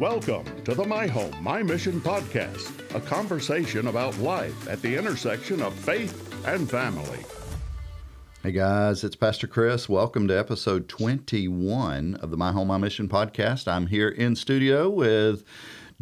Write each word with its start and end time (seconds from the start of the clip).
Welcome 0.00 0.44
to 0.64 0.74
the 0.74 0.84
My 0.84 1.06
Home, 1.06 1.32
My 1.40 1.62
Mission 1.62 2.00
podcast, 2.00 2.92
a 2.96 3.00
conversation 3.00 3.86
about 3.86 4.18
life 4.18 4.68
at 4.68 4.82
the 4.82 4.96
intersection 4.96 5.62
of 5.62 5.72
faith 5.72 6.34
and 6.48 6.68
family. 6.68 7.20
Hey 8.42 8.50
guys, 8.50 9.04
it's 9.04 9.14
Pastor 9.14 9.46
Chris. 9.46 9.88
Welcome 9.88 10.26
to 10.26 10.36
episode 10.36 10.88
21 10.88 12.16
of 12.16 12.32
the 12.32 12.36
My 12.36 12.50
Home, 12.50 12.66
My 12.66 12.76
Mission 12.76 13.08
podcast. 13.08 13.68
I'm 13.68 13.86
here 13.86 14.08
in 14.08 14.34
studio 14.34 14.90
with 14.90 15.44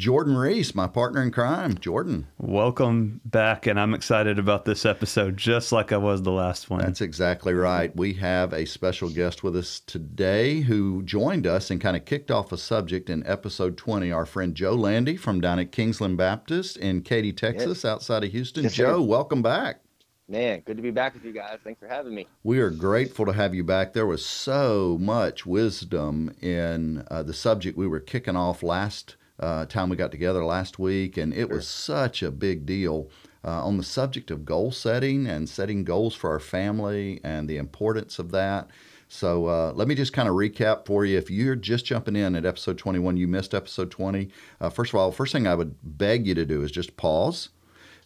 Jordan 0.02 0.36
Reese, 0.36 0.74
my 0.74 0.88
partner 0.88 1.22
in 1.22 1.30
crime. 1.30 1.78
Jordan. 1.78 2.26
Welcome 2.36 3.20
back, 3.24 3.68
and 3.68 3.78
I'm 3.78 3.94
excited 3.94 4.36
about 4.36 4.64
this 4.64 4.84
episode, 4.84 5.36
just 5.36 5.70
like 5.70 5.92
I 5.92 5.96
was 5.96 6.22
the 6.22 6.32
last 6.32 6.68
one. 6.68 6.80
That's 6.80 7.00
exactly 7.00 7.54
right. 7.54 7.94
We 7.94 8.14
have 8.14 8.52
a 8.52 8.64
special 8.64 9.10
guest 9.10 9.44
with 9.44 9.54
us 9.54 9.78
today 9.78 10.62
who 10.62 11.04
joined 11.04 11.46
us 11.46 11.70
and 11.70 11.80
kind 11.80 11.96
of 11.96 12.04
kicked 12.04 12.32
off 12.32 12.50
a 12.50 12.58
subject 12.58 13.08
in 13.10 13.24
episode 13.28 13.76
20. 13.76 14.10
Our 14.10 14.26
friend 14.26 14.56
Joe 14.56 14.74
Landy 14.74 15.16
from 15.16 15.40
down 15.40 15.60
at 15.60 15.70
Kingsland 15.70 16.16
Baptist 16.16 16.78
in 16.78 17.02
Katy, 17.02 17.32
Texas, 17.32 17.84
yes. 17.84 17.84
outside 17.84 18.24
of 18.24 18.32
Houston. 18.32 18.64
Yes, 18.64 18.74
Joe, 18.74 19.00
welcome 19.00 19.40
back. 19.40 19.82
Man, 20.26 20.62
good 20.66 20.78
to 20.78 20.82
be 20.82 20.90
back 20.90 21.14
with 21.14 21.24
you 21.24 21.32
guys. 21.32 21.58
Thanks 21.62 21.78
for 21.78 21.86
having 21.86 22.12
me. 22.12 22.26
We 22.42 22.58
are 22.58 22.70
grateful 22.70 23.24
to 23.26 23.32
have 23.32 23.54
you 23.54 23.62
back. 23.62 23.92
There 23.92 24.04
was 24.04 24.26
so 24.26 24.98
much 25.00 25.46
wisdom 25.46 26.34
in 26.40 27.06
uh, 27.08 27.22
the 27.22 27.34
subject 27.34 27.78
we 27.78 27.86
were 27.86 28.00
kicking 28.00 28.34
off 28.34 28.64
last 28.64 29.14
uh, 29.42 29.66
time 29.66 29.88
we 29.88 29.96
got 29.96 30.12
together 30.12 30.44
last 30.44 30.78
week, 30.78 31.16
and 31.16 31.32
it 31.32 31.48
sure. 31.48 31.56
was 31.56 31.66
such 31.66 32.22
a 32.22 32.30
big 32.30 32.64
deal 32.64 33.10
uh, 33.44 33.64
on 33.64 33.76
the 33.76 33.82
subject 33.82 34.30
of 34.30 34.44
goal 34.44 34.70
setting 34.70 35.26
and 35.26 35.48
setting 35.48 35.82
goals 35.84 36.14
for 36.14 36.30
our 36.30 36.38
family 36.38 37.20
and 37.24 37.48
the 37.48 37.56
importance 37.56 38.18
of 38.18 38.30
that. 38.30 38.68
So 39.08 39.46
uh, 39.46 39.72
let 39.74 39.88
me 39.88 39.94
just 39.94 40.12
kind 40.12 40.28
of 40.28 40.36
recap 40.36 40.86
for 40.86 41.04
you. 41.04 41.18
If 41.18 41.28
you're 41.28 41.56
just 41.56 41.84
jumping 41.84 42.16
in 42.16 42.34
at 42.36 42.46
episode 42.46 42.78
21, 42.78 43.16
you 43.16 43.28
missed 43.28 43.52
episode 43.52 43.90
20. 43.90 44.30
Uh, 44.60 44.70
first 44.70 44.94
of 44.94 44.98
all, 44.98 45.10
first 45.10 45.32
thing 45.32 45.46
I 45.46 45.54
would 45.54 45.74
beg 45.82 46.26
you 46.26 46.34
to 46.34 46.46
do 46.46 46.62
is 46.62 46.70
just 46.70 46.96
pause. 46.96 47.50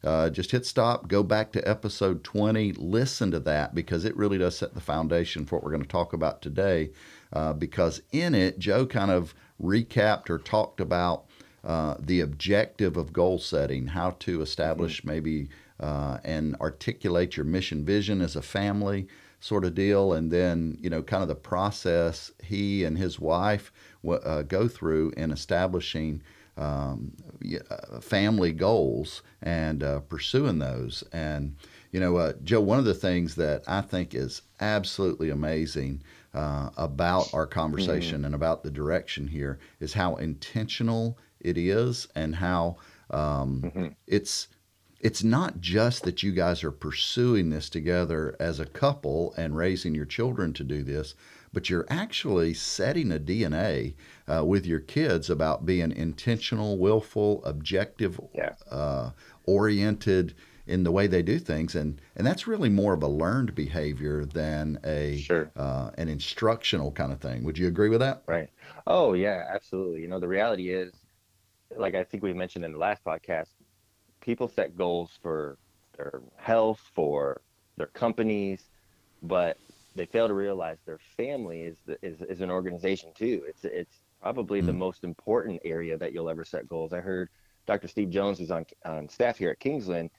Uh, 0.03 0.31
just 0.31 0.53
hit 0.53 0.65
stop, 0.65 1.09
go 1.09 1.23
back 1.23 1.53
to 1.53 1.69
episode 1.69 2.23
20, 2.23 2.73
listen 2.73 3.31
to 3.31 3.41
that 3.41 3.75
because 3.75 4.05
it 4.05 4.17
really 4.17 4.39
does 4.39 4.57
set 4.57 4.75
the 4.75 4.81
foundation 4.81 5.45
for 5.45 5.57
what 5.57 5.65
we're 5.65 5.71
going 5.71 5.83
to 5.83 5.89
talk 5.89 6.13
about 6.13 6.43
today. 6.43 6.91
Uh, 7.33 7.53
because 7.53 8.03
in 8.13 8.35
it, 8.35 8.59
Joe 8.59 8.87
kind 8.87 9.11
of 9.11 9.35
recapped 9.61 10.31
or 10.31 10.39
talked 10.39 10.81
about 10.81 11.26
uh, 11.67 11.97
the 11.99 12.21
objective 12.21 12.97
of 12.97 13.13
goal 13.13 13.39
setting, 13.39 13.89
how 13.89 14.11
to 14.21 14.41
establish 14.41 15.01
mm-hmm. 15.01 15.09
maybe 15.09 15.49
uh, 15.81 16.19
and 16.25 16.55
articulate 16.61 17.37
your 17.37 17.45
mission 17.45 17.85
vision 17.85 18.23
as 18.23 18.37
a 18.37 18.43
family 18.43 19.09
sort 19.41 19.65
of 19.65 19.75
deal, 19.75 20.13
and 20.13 20.31
then 20.31 20.79
you 20.81 20.89
know 20.89 21.03
kind 21.03 21.23
of 21.23 21.29
the 21.29 21.35
process 21.35 22.31
he 22.43 22.85
and 22.85 22.97
his 22.97 23.19
wife 23.19 23.73
uh, 24.09 24.43
go 24.43 24.69
through 24.69 25.13
in 25.17 25.31
establishing 25.31 26.23
um, 26.57 27.13
uh, 27.71 28.01
family 28.01 28.53
goals 28.53 29.23
and 29.43 29.83
uh, 29.83 30.01
pursuing 30.01 30.59
those. 30.59 31.05
And 31.13 31.57
you 31.93 32.01
know, 32.01 32.17
uh, 32.17 32.35
Joe, 32.45 32.61
one 32.61 32.79
of 32.79 32.85
the 32.85 32.95
things 32.95 33.35
that 33.35 33.63
I 33.67 33.81
think 33.81 34.15
is 34.15 34.43
absolutely 34.61 35.31
amazing 35.31 36.03
uh, 36.33 36.71
about 36.77 37.33
our 37.35 37.47
conversation 37.47 38.23
mm. 38.23 38.27
and 38.27 38.35
about 38.35 38.63
the 38.63 38.71
direction 38.71 39.27
here 39.27 39.59
is 39.81 39.95
how 39.95 40.17
intentional 40.17 41.19
it 41.47 41.57
is 41.57 42.09
and 42.15 42.35
how 42.35 42.77
um, 43.11 43.63
mm-hmm. 43.65 43.87
it's 44.07 44.49
it's 45.01 45.23
not 45.23 45.61
just 45.61 46.03
that 46.05 46.23
you 46.23 46.33
guys 46.33 46.65
are 46.65 46.73
pursuing 46.73 47.51
this 47.51 47.69
together 47.69 48.35
as 48.41 48.59
a 48.59 48.67
couple 48.67 49.35
and 49.37 49.57
raising 49.57 49.95
your 49.95 50.07
children 50.07 50.53
to 50.55 50.65
do 50.65 50.83
this, 50.83 51.15
but 51.53 51.69
you're 51.69 51.87
actually 51.89 52.55
setting 52.55 53.13
a 53.13 53.19
DNA 53.19 53.95
uh, 54.27 54.45
with 54.45 54.67
your 54.67 54.81
kids 54.81 55.31
about 55.31 55.67
being 55.67 55.93
intentional, 55.93 56.79
willful, 56.79 57.45
objective, 57.45 58.19
yeah. 58.35 58.55
uh, 58.71 59.11
oriented 59.45 60.35
in 60.67 60.83
the 60.83 60.91
way 60.91 61.07
they 61.07 61.23
do 61.23 61.39
things, 61.39 61.75
and 61.77 62.01
and 62.17 62.27
that's 62.27 62.47
really 62.47 62.69
more 62.69 62.93
of 62.95 63.03
a 63.03 63.09
learned 63.09 63.55
behavior 63.55 64.25
than 64.25 64.81
a 64.85 65.19
sure. 65.19 65.51
uh, 65.57 65.91
an 65.97 66.09
instructional 66.09 66.91
kind 66.91 67.13
of 67.13 67.21
thing. 67.21 67.45
Would 67.45 67.57
you 67.57 67.69
agree 67.69 67.89
with 67.89 68.01
that? 68.01 68.23
Right. 68.27 68.51
Oh 68.87 69.13
yeah, 69.13 69.45
absolutely. 69.49 70.01
You 70.01 70.09
know, 70.09 70.19
the 70.19 70.29
reality 70.29 70.71
is, 70.71 70.93
like 71.77 71.95
I 71.95 72.05
think 72.05 72.23
we 72.23 72.33
mentioned 72.33 72.65
in 72.65 72.73
the 72.73 72.79
last 72.79 73.05
podcast, 73.05 73.49
people 74.21 74.49
set 74.49 74.77
goals 74.77 75.19
for 75.23 75.59
their 75.97 76.21
health, 76.37 76.81
for 76.95 77.41
their 77.77 77.89
companies, 77.89 78.65
but 79.23 79.59
they 79.95 80.07
fail 80.07 80.29
to 80.29 80.35
realize 80.35 80.79
their 80.85 81.01
family 81.17 81.63
is 81.63 81.79
is, 82.03 82.21
is 82.23 82.41
an 82.41 82.51
organization 82.51 83.11
too. 83.15 83.43
It's 83.47 83.65
it's 83.65 83.99
probably 84.21 84.63
mm. 84.63 84.67
the 84.67 84.73
hmm. 84.73 84.79
most 84.79 85.05
important 85.05 85.61
area 85.65 85.97
that 85.97 86.13
you'll 86.13 86.31
ever 86.31 86.45
set 86.45 86.69
goals. 86.69 86.93
I 86.93 87.01
heard 87.01 87.29
Dr. 87.67 87.89
Steve 87.89 88.11
Jones, 88.11 88.39
who's 88.39 88.51
on 88.51 88.67
on 88.85 89.09
staff 89.09 89.39
here 89.39 89.51
at 89.51 89.61
Kingsland, 89.61 90.11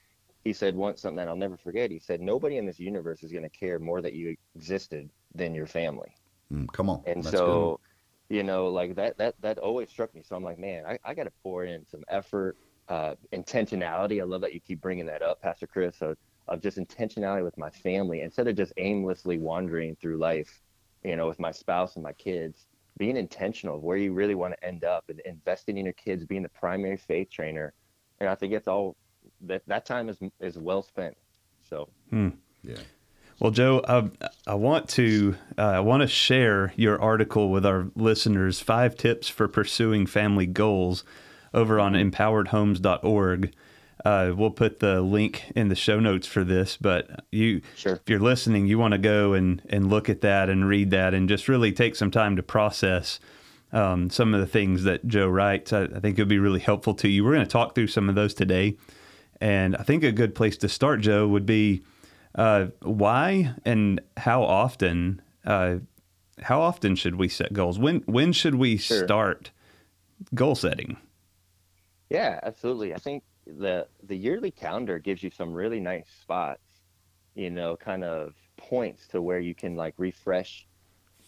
he 0.44 0.54
said 0.54 0.76
once 0.76 1.02
something 1.02 1.18
that 1.18 1.28
I'll 1.28 1.36
never 1.36 1.58
forget. 1.58 1.92
He 1.92 2.00
said, 2.00 2.22
"Nobody 2.22 2.58
in 2.58 2.66
this 2.66 2.80
universe 2.80 3.24
is 3.24 3.32
going 3.32 3.44
to 3.44 3.50
care 3.50 3.80
more 3.80 4.02
that 4.02 4.14
you 4.14 4.36
existed 4.56 5.10
than 5.36 5.54
your 5.54 5.68
family." 5.68 6.16
Mm, 6.52 6.72
come 6.72 6.90
on. 6.90 7.04
And 7.06 7.24
That's 7.24 7.36
so, 7.36 7.80
good. 7.82 7.87
You 8.30 8.44
know, 8.44 8.68
like 8.68 8.96
that 8.96 9.18
that 9.18 9.36
that 9.42 9.58
always 9.58 9.90
struck 9.90 10.14
me. 10.14 10.22
So 10.24 10.36
I'm 10.36 10.44
like, 10.44 10.60
man, 10.60 10.86
I, 10.86 11.00
I 11.04 11.14
got 11.14 11.24
to 11.24 11.32
pour 11.44 11.66
in 11.66 11.86
some 11.88 12.04
effort, 12.10 12.58
uh, 12.90 13.16
intentionality. 13.34 14.22
I 14.22 14.26
love 14.26 14.42
that 14.42 14.54
you 14.54 14.60
keep 14.60 14.82
bringing 14.82 15.06
that 15.06 15.22
up, 15.22 15.42
Pastor 15.42 15.68
Chris. 15.68 15.98
So 15.98 16.16
of 16.48 16.62
just 16.62 16.78
intentionality 16.78 17.44
with 17.44 17.58
my 17.58 17.70
family 17.70 18.22
instead 18.22 18.48
of 18.48 18.56
just 18.56 18.74
aimlessly 18.78 19.38
wandering 19.38 19.96
through 19.96 20.18
life, 20.18 20.62
you 21.04 21.16
know, 21.16 21.28
with 21.28 21.40
my 21.40 21.52
spouse 21.52 21.96
and 21.96 22.04
my 22.04 22.14
kids. 22.14 22.68
Being 22.98 23.18
intentional 23.18 23.76
of 23.76 23.84
where 23.84 23.98
you 23.98 24.12
really 24.12 24.34
want 24.34 24.56
to 24.56 24.68
end 24.68 24.84
up 24.84 25.06
and 25.10 25.20
investing 25.20 25.78
in 25.78 25.86
your 25.86 25.94
kids, 25.94 26.26
being 26.26 26.42
the 26.42 26.50
primary 26.50 26.98
faith 26.98 27.30
trainer. 27.30 27.74
And 28.20 28.28
I 28.28 28.34
think 28.34 28.54
it's 28.54 28.68
all 28.68 28.96
that 29.42 29.62
that 29.68 29.86
time 29.86 30.10
is 30.10 30.18
is 30.40 30.58
well 30.58 30.82
spent. 30.82 31.16
So 31.70 31.90
hmm. 32.10 32.30
yeah. 32.64 32.78
Well, 33.40 33.52
Joe, 33.52 33.82
I, 33.88 34.10
I 34.48 34.56
want 34.56 34.90
to 34.90 35.36
uh, 35.58 35.62
I 35.62 35.80
want 35.80 36.02
to 36.02 36.08
share 36.08 36.74
your 36.76 37.00
article 37.00 37.52
with 37.52 37.66
our 37.68 37.88
listeners. 37.96 38.60
Five 38.60 38.96
tips 38.96 39.30
for 39.30 39.48
pursuing 39.48 40.08
family 40.08 40.48
goals 40.48 41.04
over 41.54 41.80
on 41.80 41.94
empoweredhomes.org. 41.94 43.54
Uh, 44.04 44.32
we'll 44.36 44.52
put 44.52 44.80
the 44.80 45.02
link 45.02 45.52
in 45.56 45.68
the 45.70 45.76
show 45.76 46.00
notes 46.00 46.26
for 46.26 46.44
this, 46.44 46.78
but 46.78 47.26
you, 47.32 47.62
sure. 47.76 47.94
if 47.94 48.10
you're 48.10 48.20
listening, 48.20 48.66
you 48.66 48.80
want 48.80 48.94
to 48.94 48.98
go 48.98 49.34
and, 49.34 49.62
and 49.70 49.90
look 49.90 50.08
at 50.08 50.22
that 50.22 50.50
and 50.50 50.68
read 50.68 50.92
that 50.92 51.14
and 51.14 51.28
just 51.28 51.48
really 51.48 51.72
take 51.72 51.96
some 51.96 52.12
time 52.12 52.36
to 52.36 52.44
process 52.44 53.20
um, 53.74 54.10
some 54.10 54.34
of 54.34 54.40
the 54.40 54.48
things 54.48 54.84
that 54.84 55.08
Joe 55.08 55.28
writes. 55.28 55.74
I, 55.74 55.84
I 55.84 56.00
think 56.00 56.18
it'll 56.18 56.26
be 56.26 56.40
really 56.40 56.60
helpful 56.60 56.94
to 56.96 57.08
you. 57.08 57.24
We're 57.24 57.34
going 57.34 57.46
to 57.46 57.52
talk 57.52 57.76
through 57.76 57.88
some 57.88 58.08
of 58.08 58.16
those 58.16 58.34
today. 58.34 58.78
And 59.42 59.76
I 59.76 59.84
think 59.84 60.04
a 60.04 60.12
good 60.12 60.34
place 60.34 60.58
to 60.58 60.70
start, 60.70 61.02
Joe, 61.02 61.28
would 61.28 61.46
be 61.46 61.84
uh, 62.38 62.68
why 62.82 63.56
and 63.66 64.00
how 64.18 64.44
often. 64.44 65.22
Uh, 65.46 65.78
how 66.44 66.62
often 66.62 66.96
should 66.96 67.16
we 67.16 67.28
set 67.28 67.52
goals? 67.52 67.80
When 67.80 68.02
when 68.02 68.32
should 68.32 68.56
we 68.56 68.78
sure. 68.78 69.04
start 69.06 69.52
goal 70.36 70.56
setting? 70.56 70.98
Yeah, 72.10 72.40
absolutely. 72.44 72.94
I 72.94 72.98
think 72.98 73.24
the 73.46 73.88
the 74.04 74.16
yearly 74.16 74.52
calendar 74.52 75.00
gives 75.00 75.24
you 75.24 75.32
some 75.32 75.54
really 75.54 75.80
nice 75.80 76.08
spots. 76.22 76.62
You 77.36 77.50
know, 77.50 77.76
kind 77.76 78.04
of 78.04 78.34
points 78.58 79.08
to 79.10 79.22
where 79.22 79.40
you 79.40 79.56
can 79.56 79.76
like 79.76 79.96
refresh 79.98 80.68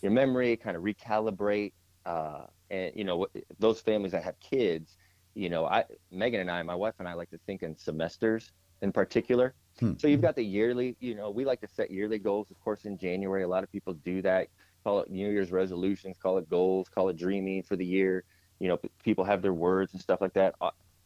your 0.02 0.12
memory, 0.12 0.58
kind 0.58 0.76
of 0.76 0.84
recalibrate. 0.84 1.74
Uh, 2.06 2.46
and 2.70 2.92
you 2.96 3.04
know, 3.04 3.28
those 3.60 3.82
families 3.82 4.12
that 4.12 4.24
have 4.24 4.40
kids, 4.40 4.98
you 5.34 5.50
know, 5.50 5.66
I 5.66 5.86
Megan 6.12 6.42
and 6.42 6.52
I, 6.52 6.62
my 6.64 6.76
wife 6.76 6.96
and 7.00 7.08
I 7.08 7.14
like 7.14 7.30
to 7.32 7.40
think 7.46 7.64
in 7.64 7.76
semesters 7.78 8.52
in 8.82 8.92
particular. 8.92 9.56
Hmm. 9.80 9.94
So 9.98 10.08
you've 10.08 10.22
got 10.22 10.36
the 10.36 10.44
yearly, 10.44 10.96
you 11.00 11.16
know, 11.16 11.30
we 11.30 11.46
like 11.46 11.62
to 11.62 11.68
set 11.68 11.92
yearly 11.92 12.20
goals, 12.20 12.52
of 12.52 12.60
course, 12.60 12.86
in 12.86 12.98
January. 12.98 13.44
A 13.44 13.48
lot 13.48 13.64
of 13.64 13.72
people 13.72 13.94
do 13.94 14.22
that. 14.22 14.48
Call 14.84 15.02
it 15.02 15.10
New 15.10 15.30
Year's 15.30 15.52
resolutions, 15.52 16.18
call 16.22 16.38
it 16.38 16.50
goals, 16.50 16.88
call 16.88 17.10
it 17.10 17.18
dreaming 17.18 17.64
for 17.64 17.76
the 17.76 17.86
year. 17.86 18.24
You 18.60 18.70
know, 18.70 18.78
p- 18.78 18.90
people 19.04 19.24
have 19.24 19.42
their 19.42 19.54
words 19.54 19.94
and 19.94 20.02
stuff 20.02 20.22
like 20.22 20.34
that. 20.34 20.56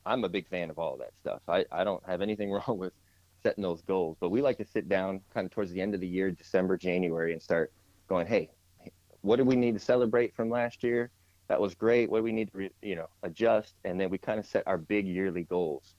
I'm 0.06 0.24
a 0.24 0.30
big 0.30 0.48
fan 0.48 0.70
of 0.70 0.78
all 0.78 0.94
of 0.94 1.00
that 1.00 1.14
stuff. 1.20 1.42
I, 1.48 1.66
I 1.72 1.84
don't 1.84 2.04
have 2.06 2.22
anything 2.22 2.52
wrong 2.68 2.78
with 2.78 2.94
setting 3.42 3.62
those 3.62 3.82
goals, 3.82 4.18
but 4.20 4.30
we 4.30 4.42
like 4.42 4.58
to 4.58 4.66
sit 4.66 4.88
down 4.88 5.22
kind 5.34 5.46
of 5.46 5.52
towards 5.52 5.72
the 5.72 5.82
end 5.82 5.94
of 5.94 6.02
the 6.02 6.08
year, 6.08 6.32
December, 6.32 6.78
January, 6.78 7.34
and 7.34 7.42
start 7.42 7.72
going, 8.08 8.28
hey, 8.28 8.50
what 9.22 9.38
do 9.38 9.44
we 9.44 9.56
need 9.56 9.74
to 9.74 9.80
celebrate 9.80 10.36
from 10.36 10.50
last 10.50 10.84
year? 10.84 11.10
that 11.48 11.60
was 11.60 11.76
great. 11.76 12.10
What 12.10 12.20
do 12.20 12.24
we 12.24 12.32
need 12.32 12.52
to, 12.54 12.70
you 12.82 12.96
know, 12.96 13.08
adjust? 13.24 13.76
And 13.84 14.00
then 14.00 14.10
we 14.10 14.18
kind 14.18 14.40
of 14.40 14.46
set 14.46 14.64
our 14.66 14.78
big 14.78 15.08
yearly 15.08 15.44
goals. 15.44 15.96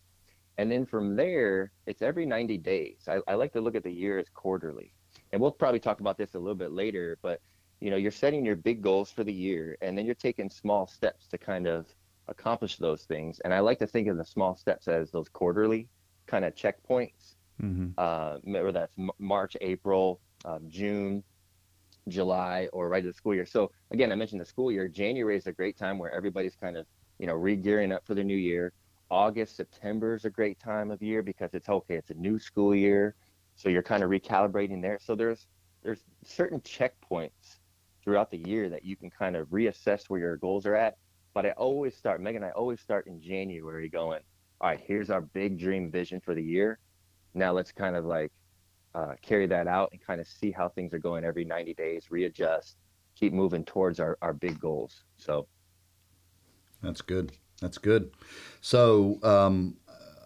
And 0.59 0.71
then 0.71 0.87
from 0.87 1.17
there, 1.17 1.73
it's 1.87 2.03
every 2.03 2.27
90 2.27 2.59
days. 2.59 3.09
I, 3.09 3.19
I 3.27 3.35
like 3.35 3.53
to 3.55 3.61
look 3.61 3.75
at 3.75 3.83
the 3.83 3.93
year 3.93 4.19
as 4.19 4.29
quarterly. 4.33 4.93
And 5.33 5.41
we'll 5.41 5.51
probably 5.51 5.81
talk 5.81 6.01
about 6.01 6.17
this 6.17 6.35
a 6.35 6.39
little 6.39 6.55
bit 6.55 6.73
later, 6.73 7.19
but 7.23 7.41
you 7.81 7.91
know, 7.91 7.97
you're 7.97 8.13
setting 8.13 8.45
your 8.45 8.57
big 8.57 8.81
goals 8.81 9.11
for 9.11 9.25
the 9.25 9.33
year 9.33 9.77
and 9.83 9.99
then 9.99 10.07
you're 10.07 10.15
taking 10.15 10.49
small 10.49 10.87
steps 10.87 11.27
to 11.29 11.39
kind 11.39 11.67
of 11.67 11.87
accomplish 12.29 12.77
those 12.77 13.03
things. 13.03 13.41
And 13.41 13.53
I 13.53 13.61
like 13.61 13.79
to 13.81 13.87
think 13.87 14.09
of 14.09 14.17
the 14.17 14.25
small 14.25 14.57
steps 14.57 14.89
as 14.89 15.11
those 15.11 15.29
quarterly 15.29 15.89
kind 16.27 16.45
of 16.45 16.55
checkpoints. 16.55 17.35
Mm-hmm. 17.63 17.91
Uh, 17.99 18.39
whether 18.45 18.73
that's 18.73 18.95
March, 19.19 19.57
April, 19.61 20.21
um, 20.45 20.63
June, 20.69 21.23
July 22.09 22.69
or 22.73 22.89
right 22.89 23.05
at 23.05 23.11
the 23.11 23.17
school 23.17 23.35
year. 23.35 23.47
So 23.47 23.71
again, 23.91 24.13
I 24.13 24.15
mentioned 24.15 24.41
the 24.41 24.47
school 24.47 24.71
year. 24.73 24.89
January 24.89 25.37
is 25.37 25.47
a 25.47 25.53
great 25.53 25.77
time 25.77 25.99
where 25.99 26.13
everybody's 26.13 26.57
kind 26.57 26.77
of 26.77 26.87
you 27.19 27.27
know, 27.27 27.35
re-gearing 27.35 27.93
up 27.93 28.07
for 28.07 28.15
the 28.15 28.25
new 28.25 28.37
year. 28.37 28.73
August, 29.11 29.57
September 29.57 30.15
is 30.15 30.25
a 30.25 30.31
great 30.31 30.59
time 30.59 30.91
of 30.91 31.03
year 31.03 31.23
because 31.23 31.51
it's 31.53 31.69
okay. 31.69 31.95
It's 31.95 32.11
a 32.11 32.15
new 32.15 32.39
school 32.39 32.75
year, 32.75 33.15
so 33.55 33.69
you're 33.69 33.83
kind 33.83 34.03
of 34.03 34.11
recalibrating 34.11 34.81
there. 34.83 34.99
So 35.01 35.15
there's 35.15 35.47
there's 35.83 36.05
certain 36.25 36.61
checkpoints 36.61 37.59
throughout 38.03 38.31
the 38.31 38.39
year 38.39 38.69
that 38.71 38.85
you 38.85 38.97
can 38.97 39.11
kind 39.11 39.37
of 39.37 39.49
reassess 39.49 40.05
where 40.09 40.21
your 40.21 40.37
goals 40.37 40.67
are 40.67 40.75
at. 40.75 40.97
But 41.35 41.47
I 41.47 41.51
always 41.51 41.97
start, 41.97 42.21
Megan, 42.21 42.45
I 42.45 42.51
always 42.51 42.81
start 42.81 43.07
in 43.07 43.21
January 43.21 43.89
going, 43.89 44.21
all 44.61 44.71
right, 44.71 44.81
here's 44.87 45.11
our 45.11 45.21
big 45.21 45.59
dream 45.59 45.91
vision 45.91 46.21
for 46.21 46.35
the 46.35 46.43
year. 46.43 46.79
Now 47.35 47.53
let's 47.53 47.73
kind 47.73 47.97
of 47.97 48.05
like 48.05 48.33
uh, 48.95 49.15
carry 49.21 49.47
that 49.47 49.67
out 49.67 49.91
and 49.93 50.01
kind 50.01 50.21
of 50.21 50.29
see 50.29 50.53
how 50.53 50.69
things 50.69 50.93
are 50.95 50.99
going 50.99 51.25
every 51.25 51.45
90 51.45 51.75
days, 51.75 52.07
readjust, 52.11 52.77
keep 53.17 53.33
moving 53.33 53.65
towards 53.65 54.01
our, 54.01 54.17
our 54.23 54.33
big 54.33 54.61
goals. 54.61 55.05
So 55.17 55.47
that's 56.83 57.03
good. 57.03 57.33
That's 57.65 57.79
good. 57.79 58.11
So 58.61 59.19
um, 59.23 59.79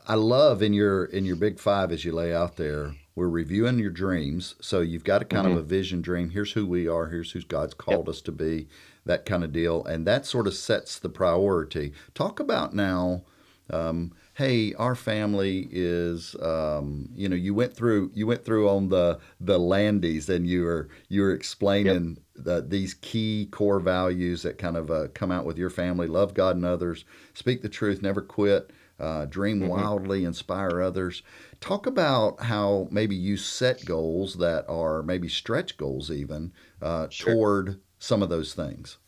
I 0.09 0.17
love 0.17 0.61
in 0.61 0.73
your 0.73 1.05
in 1.05 1.25
your 1.25 1.37
big 1.37 1.61
five 1.61 1.93
as 1.93 2.05
you 2.05 2.11
lay 2.11 2.35
out 2.35 2.57
there. 2.57 2.97
We're 3.15 3.29
reviewing 3.29 3.79
your 3.79 3.91
dreams. 3.91 4.57
So 4.61 4.81
you've 4.81 5.05
got 5.05 5.23
a 5.23 5.25
kind 5.25 5.47
mm-hmm. 5.47 5.57
of 5.57 5.65
a 5.65 5.69
vision 5.69 6.03
dream. 6.03 6.31
Here's 6.31 6.53
who 6.53 6.67
we 6.67 6.89
are. 6.89 7.07
Here's 7.07 7.31
who 7.31 7.43
God's 7.43 7.75
called 7.75 8.07
yep. 8.07 8.09
us 8.09 8.21
to 8.23 8.33
be. 8.33 8.67
That 9.05 9.25
kind 9.25 9.45
of 9.45 9.53
deal, 9.53 9.85
and 9.85 10.05
that 10.07 10.27
sort 10.27 10.49
of 10.49 10.55
sets 10.55 10.99
the 10.99 11.09
priority. 11.09 11.93
Talk 12.13 12.41
about 12.41 12.75
now. 12.75 13.23
Um, 13.71 14.13
hey, 14.39 14.73
our 14.75 14.95
family 14.95 15.69
is, 15.73 16.37
um, 16.41 17.09
you 17.13 17.29
know, 17.29 17.35
you 17.35 17.53
went 17.53 17.75
through 17.75 18.09
you 18.15 18.25
went 18.25 18.45
through 18.45 18.69
on 18.69 18.89
the 18.89 19.19
the 19.41 19.59
landies, 19.59 20.29
and 20.29 20.47
you 20.47 20.63
were 20.63 20.89
you 21.09 21.23
were 21.23 21.33
explaining 21.33 22.19
yep. 22.37 22.45
the, 22.45 22.67
these 22.69 22.95
key 22.95 23.49
core 23.51 23.81
values 23.81 24.43
that 24.43 24.57
kind 24.57 24.77
of 24.77 24.93
uh, 24.93 25.09
come 25.13 25.33
out 25.33 25.45
with 25.45 25.59
your 25.59 25.71
family: 25.71 26.07
love 26.07 26.35
God 26.35 26.55
and 26.55 26.65
others, 26.65 27.05
speak 27.35 27.63
the 27.63 27.69
truth, 27.69 28.01
never 28.01 28.23
quit, 28.23 28.71
uh, 29.01 29.25
dream 29.25 29.59
mm-hmm. 29.59 29.71
wildly, 29.71 30.25
inspire 30.25 30.81
others. 30.81 31.25
Talk 31.61 31.87
about 31.87 32.41
how 32.41 32.87
maybe 32.93 33.17
you 33.17 33.37
set 33.37 33.85
goals 33.85 34.37
that 34.37 34.65
are 34.69 35.03
maybe 35.03 35.29
stretch 35.29 35.77
goals, 35.77 36.13
even 36.13 36.53
uh, 36.81 37.09
sure. 37.11 37.35
toward 37.35 37.81
some 37.99 38.23
of 38.23 38.29
those 38.29 38.55
things. 38.55 38.99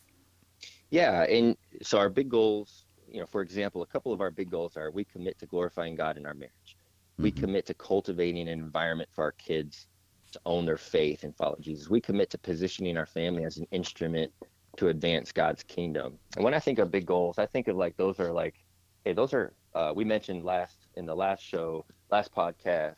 Yeah, 0.89 1.23
and 1.23 1.55
so 1.81 1.99
our 1.99 2.09
big 2.09 2.27
goals 2.27 2.80
you 3.11 3.19
know, 3.19 3.25
for 3.25 3.41
example, 3.41 3.81
a 3.81 3.85
couple 3.85 4.13
of 4.13 4.21
our 4.21 4.31
big 4.31 4.49
goals 4.49 4.77
are 4.77 4.91
we 4.91 5.03
commit 5.03 5.37
to 5.39 5.45
glorifying 5.45 5.95
God 5.95 6.17
in 6.17 6.25
our 6.25 6.33
marriage. 6.33 6.51
Mm-hmm. 6.65 7.23
We 7.23 7.31
commit 7.31 7.65
to 7.67 7.73
cultivating 7.73 8.47
an 8.47 8.59
environment 8.59 9.09
for 9.11 9.23
our 9.23 9.33
kids 9.33 9.87
to 10.31 10.39
own 10.45 10.65
their 10.65 10.77
faith 10.77 11.23
and 11.23 11.35
follow 11.35 11.57
Jesus. 11.59 11.89
We 11.89 11.99
commit 11.99 12.29
to 12.31 12.37
positioning 12.37 12.97
our 12.97 13.05
family 13.05 13.43
as 13.43 13.57
an 13.57 13.67
instrument 13.71 14.31
to 14.77 14.87
advance 14.87 15.31
God's 15.31 15.63
kingdom. 15.63 16.17
And 16.35 16.45
when 16.45 16.53
I 16.53 16.59
think 16.59 16.79
of 16.79 16.89
big 16.89 17.05
goals, 17.05 17.37
I 17.37 17.45
think 17.45 17.67
of 17.67 17.75
like 17.75 17.97
those 17.97 18.19
are 18.19 18.31
like, 18.31 18.55
hey, 19.03 19.13
those 19.13 19.33
are 19.33 19.53
uh, 19.73 19.91
we 19.95 20.05
mentioned 20.05 20.43
last 20.43 20.87
in 20.95 21.05
the 21.05 21.15
last 21.15 21.43
show, 21.43 21.85
last 22.09 22.33
podcast, 22.33 22.95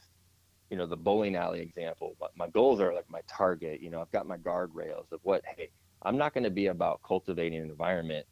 you 0.69 0.77
know, 0.77 0.85
the 0.85 0.97
bowling 0.97 1.35
alley 1.35 1.61
example. 1.61 2.15
But 2.19 2.31
my 2.35 2.47
goals 2.49 2.79
are 2.79 2.93
like 2.93 3.09
my 3.09 3.21
target. 3.27 3.81
You 3.81 3.89
know, 3.89 4.01
I've 4.01 4.11
got 4.11 4.27
my 4.27 4.37
guardrails 4.37 5.11
of 5.11 5.19
what, 5.23 5.43
hey, 5.57 5.69
I'm 6.03 6.17
not 6.17 6.33
going 6.33 6.43
to 6.43 6.51
be 6.51 6.67
about 6.67 7.01
cultivating 7.03 7.59
an 7.61 7.69
environment 7.69 8.25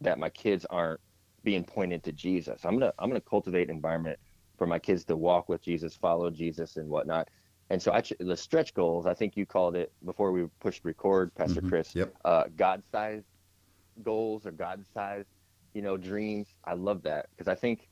that 0.00 0.18
my 0.18 0.30
kids 0.30 0.66
aren't 0.70 1.00
being 1.42 1.64
pointed 1.64 2.02
to 2.04 2.12
Jesus. 2.12 2.64
I'm 2.64 2.78
gonna 2.78 2.92
I'm 2.98 3.08
gonna 3.08 3.20
cultivate 3.20 3.68
an 3.68 3.76
environment 3.76 4.18
for 4.58 4.66
my 4.66 4.78
kids 4.78 5.04
to 5.06 5.16
walk 5.16 5.48
with 5.48 5.62
Jesus, 5.62 5.96
follow 5.96 6.30
Jesus, 6.30 6.76
and 6.76 6.88
whatnot. 6.88 7.28
And 7.70 7.80
so 7.80 7.92
I, 7.92 8.02
the 8.18 8.36
stretch 8.36 8.74
goals, 8.74 9.06
I 9.06 9.14
think 9.14 9.36
you 9.36 9.46
called 9.46 9.76
it 9.76 9.92
before 10.04 10.32
we 10.32 10.46
pushed 10.60 10.84
record, 10.84 11.32
Pastor 11.34 11.60
mm-hmm. 11.60 11.68
Chris. 11.68 11.94
Yep. 11.94 12.14
Uh, 12.24 12.44
God-sized 12.56 13.24
goals 14.02 14.44
or 14.44 14.50
God-sized, 14.50 15.28
you 15.72 15.80
know, 15.80 15.96
dreams. 15.96 16.48
I 16.64 16.74
love 16.74 17.02
that 17.04 17.26
because 17.30 17.46
I 17.46 17.54
think 17.54 17.88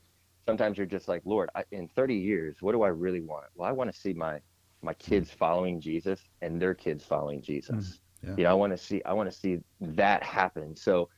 sometimes 0.47 0.77
you're 0.77 0.87
just 0.87 1.09
like, 1.09 1.23
Lord, 1.25 1.49
I, 1.55 1.62
in 1.71 1.89
30 1.89 2.17
years, 2.17 2.56
what 2.61 2.73
do 2.73 2.83
I 2.83 2.89
really 2.89 3.21
want? 3.21 3.47
Well, 3.55 3.69
I 3.69 3.73
want 3.73 3.93
to 3.93 3.99
see 3.99 4.12
my 4.12 4.41
my 4.81 4.95
kids 4.95 5.31
following 5.31 5.81
Jesus 5.81 6.21
and 6.41 6.62
their 6.62 6.75
kids 6.75 7.05
following 7.05 7.43
Jesus. 7.43 8.00
Mm-hmm. 8.25 8.31
Yeah. 8.31 8.37
You 8.37 8.45
know, 8.45 8.50
I 8.50 8.55
want 8.55 8.73
to 8.73 8.77
see 8.79 9.03
I 9.05 9.12
want 9.12 9.31
to 9.31 9.37
see 9.37 9.59
that 9.81 10.23
happen. 10.23 10.75
So, 10.77 11.09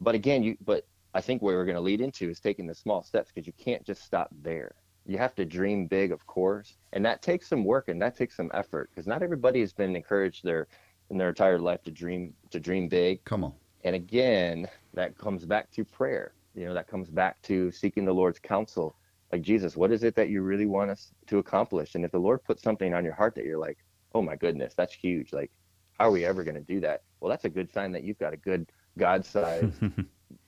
but 0.00 0.14
again, 0.14 0.42
you 0.42 0.56
but 0.64 0.86
I 1.14 1.20
think 1.20 1.42
where 1.42 1.56
we're 1.56 1.64
going 1.64 1.76
to 1.76 1.82
lead 1.82 2.00
into 2.00 2.30
is 2.30 2.40
taking 2.40 2.66
the 2.66 2.74
small 2.74 3.02
steps 3.02 3.30
because 3.32 3.46
you 3.46 3.52
can't 3.52 3.84
just 3.84 4.02
stop 4.02 4.30
there. 4.42 4.74
You 5.04 5.18
have 5.18 5.34
to 5.34 5.44
dream 5.44 5.86
big, 5.86 6.12
of 6.12 6.26
course, 6.26 6.76
and 6.92 7.04
that 7.04 7.22
takes 7.22 7.48
some 7.48 7.64
work 7.64 7.88
and 7.88 8.00
that 8.00 8.16
takes 8.16 8.36
some 8.36 8.50
effort 8.54 8.90
because 8.90 9.06
not 9.06 9.22
everybody 9.22 9.60
has 9.60 9.72
been 9.72 9.96
encouraged 9.96 10.44
their 10.44 10.68
in 11.10 11.18
their 11.18 11.28
entire 11.28 11.58
life 11.58 11.82
to 11.82 11.90
dream 11.90 12.32
to 12.50 12.60
dream 12.60 12.88
big. 12.88 13.22
Come 13.24 13.44
on. 13.44 13.52
And 13.84 13.96
again, 13.96 14.68
that 14.94 15.18
comes 15.18 15.44
back 15.44 15.70
to 15.72 15.84
prayer. 15.84 16.32
You 16.54 16.66
know, 16.66 16.74
that 16.74 16.86
comes 16.86 17.10
back 17.10 17.42
to 17.42 17.70
seeking 17.72 18.04
the 18.04 18.12
Lord's 18.12 18.38
counsel. 18.38 18.96
Like 19.32 19.42
Jesus, 19.42 19.76
what 19.76 19.90
is 19.90 20.04
it 20.04 20.14
that 20.14 20.28
you 20.28 20.42
really 20.42 20.66
want 20.66 20.90
us 20.90 21.12
to 21.26 21.38
accomplish? 21.38 21.94
And 21.94 22.04
if 22.04 22.12
the 22.12 22.18
Lord 22.18 22.44
puts 22.44 22.62
something 22.62 22.94
on 22.94 23.04
your 23.04 23.14
heart 23.14 23.34
that 23.34 23.44
you're 23.44 23.58
like, 23.58 23.78
oh 24.14 24.22
my 24.22 24.36
goodness, 24.36 24.74
that's 24.74 24.92
huge. 24.94 25.32
Like, 25.32 25.50
how 25.98 26.08
are 26.08 26.12
we 26.12 26.24
ever 26.24 26.44
going 26.44 26.54
to 26.54 26.60
do 26.60 26.80
that? 26.80 27.02
Well, 27.20 27.30
that's 27.30 27.44
a 27.44 27.50
good 27.50 27.72
sign 27.72 27.92
that 27.92 28.04
you've 28.04 28.18
got 28.18 28.34
a 28.34 28.36
good 28.36 28.70
God-sized 28.98 29.74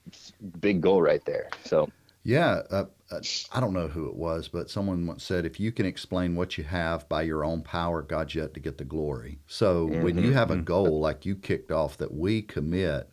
big 0.59 0.81
goal 0.81 1.01
right 1.01 1.23
there. 1.25 1.49
So. 1.63 1.89
Yeah, 2.23 2.63
uh, 2.71 2.85
uh, 3.11 3.19
I 3.51 3.59
don't 3.59 3.73
know 3.73 3.87
who 3.87 4.09
it 4.09 4.15
was, 4.15 4.47
but 4.47 4.69
someone 4.69 5.05
once 5.05 5.23
said, 5.23 5.45
"If 5.45 5.59
you 5.59 5.71
can 5.71 5.85
explain 5.85 6.35
what 6.35 6.57
you 6.57 6.63
have 6.63 7.07
by 7.07 7.21
your 7.21 7.45
own 7.45 7.61
power, 7.61 8.01
God's 8.01 8.33
yet 8.33 8.55
to 8.55 8.59
get 8.59 8.79
the 8.79 8.83
glory." 8.83 9.39
So 9.45 9.87
mm-hmm. 9.87 10.03
when 10.03 10.17
you 10.17 10.33
have 10.33 10.49
a 10.49 10.55
mm-hmm. 10.55 10.63
goal 10.63 10.99
like 10.99 11.23
you 11.23 11.35
kicked 11.35 11.71
off 11.71 11.97
that 11.97 12.11
we 12.11 12.41
commit 12.41 13.11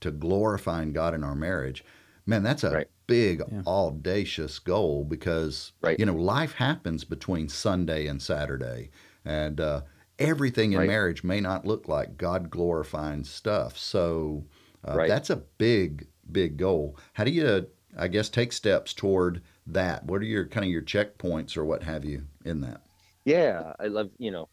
to 0.00 0.12
glorifying 0.12 0.92
God 0.92 1.12
in 1.12 1.24
our 1.24 1.34
marriage, 1.34 1.84
man, 2.24 2.44
that's 2.44 2.62
a 2.62 2.70
right. 2.70 2.88
big, 3.08 3.42
yeah. 3.50 3.62
audacious 3.66 4.60
goal 4.60 5.04
because 5.04 5.72
right. 5.80 5.98
you 5.98 6.06
know 6.06 6.14
life 6.14 6.52
happens 6.52 7.02
between 7.02 7.48
Sunday 7.48 8.06
and 8.06 8.22
Saturday, 8.22 8.90
and 9.24 9.60
uh, 9.60 9.82
everything 10.20 10.72
in 10.72 10.78
right. 10.78 10.88
marriage 10.88 11.24
may 11.24 11.40
not 11.40 11.66
look 11.66 11.88
like 11.88 12.16
God 12.16 12.48
glorifying 12.48 13.24
stuff. 13.24 13.76
So 13.76 14.44
uh, 14.84 15.06
that's 15.08 15.30
a 15.30 15.42
big 15.58 16.06
big 16.30 16.56
goal. 16.56 16.96
How 17.14 17.24
do 17.24 17.30
you, 17.30 17.66
I 17.96 18.08
guess, 18.08 18.28
take 18.28 18.52
steps 18.52 18.94
toward 18.94 19.42
that? 19.66 20.04
What 20.04 20.20
are 20.20 20.26
your 20.26 20.46
kind 20.46 20.64
of 20.64 20.70
your 20.70 20.82
checkpoints 20.82 21.56
or 21.56 21.64
what 21.64 21.82
have 21.82 22.04
you 22.04 22.24
in 22.44 22.60
that? 22.60 22.82
Yeah, 23.24 23.72
I 23.78 23.86
love, 23.86 24.10
you 24.18 24.30
know, 24.30 24.48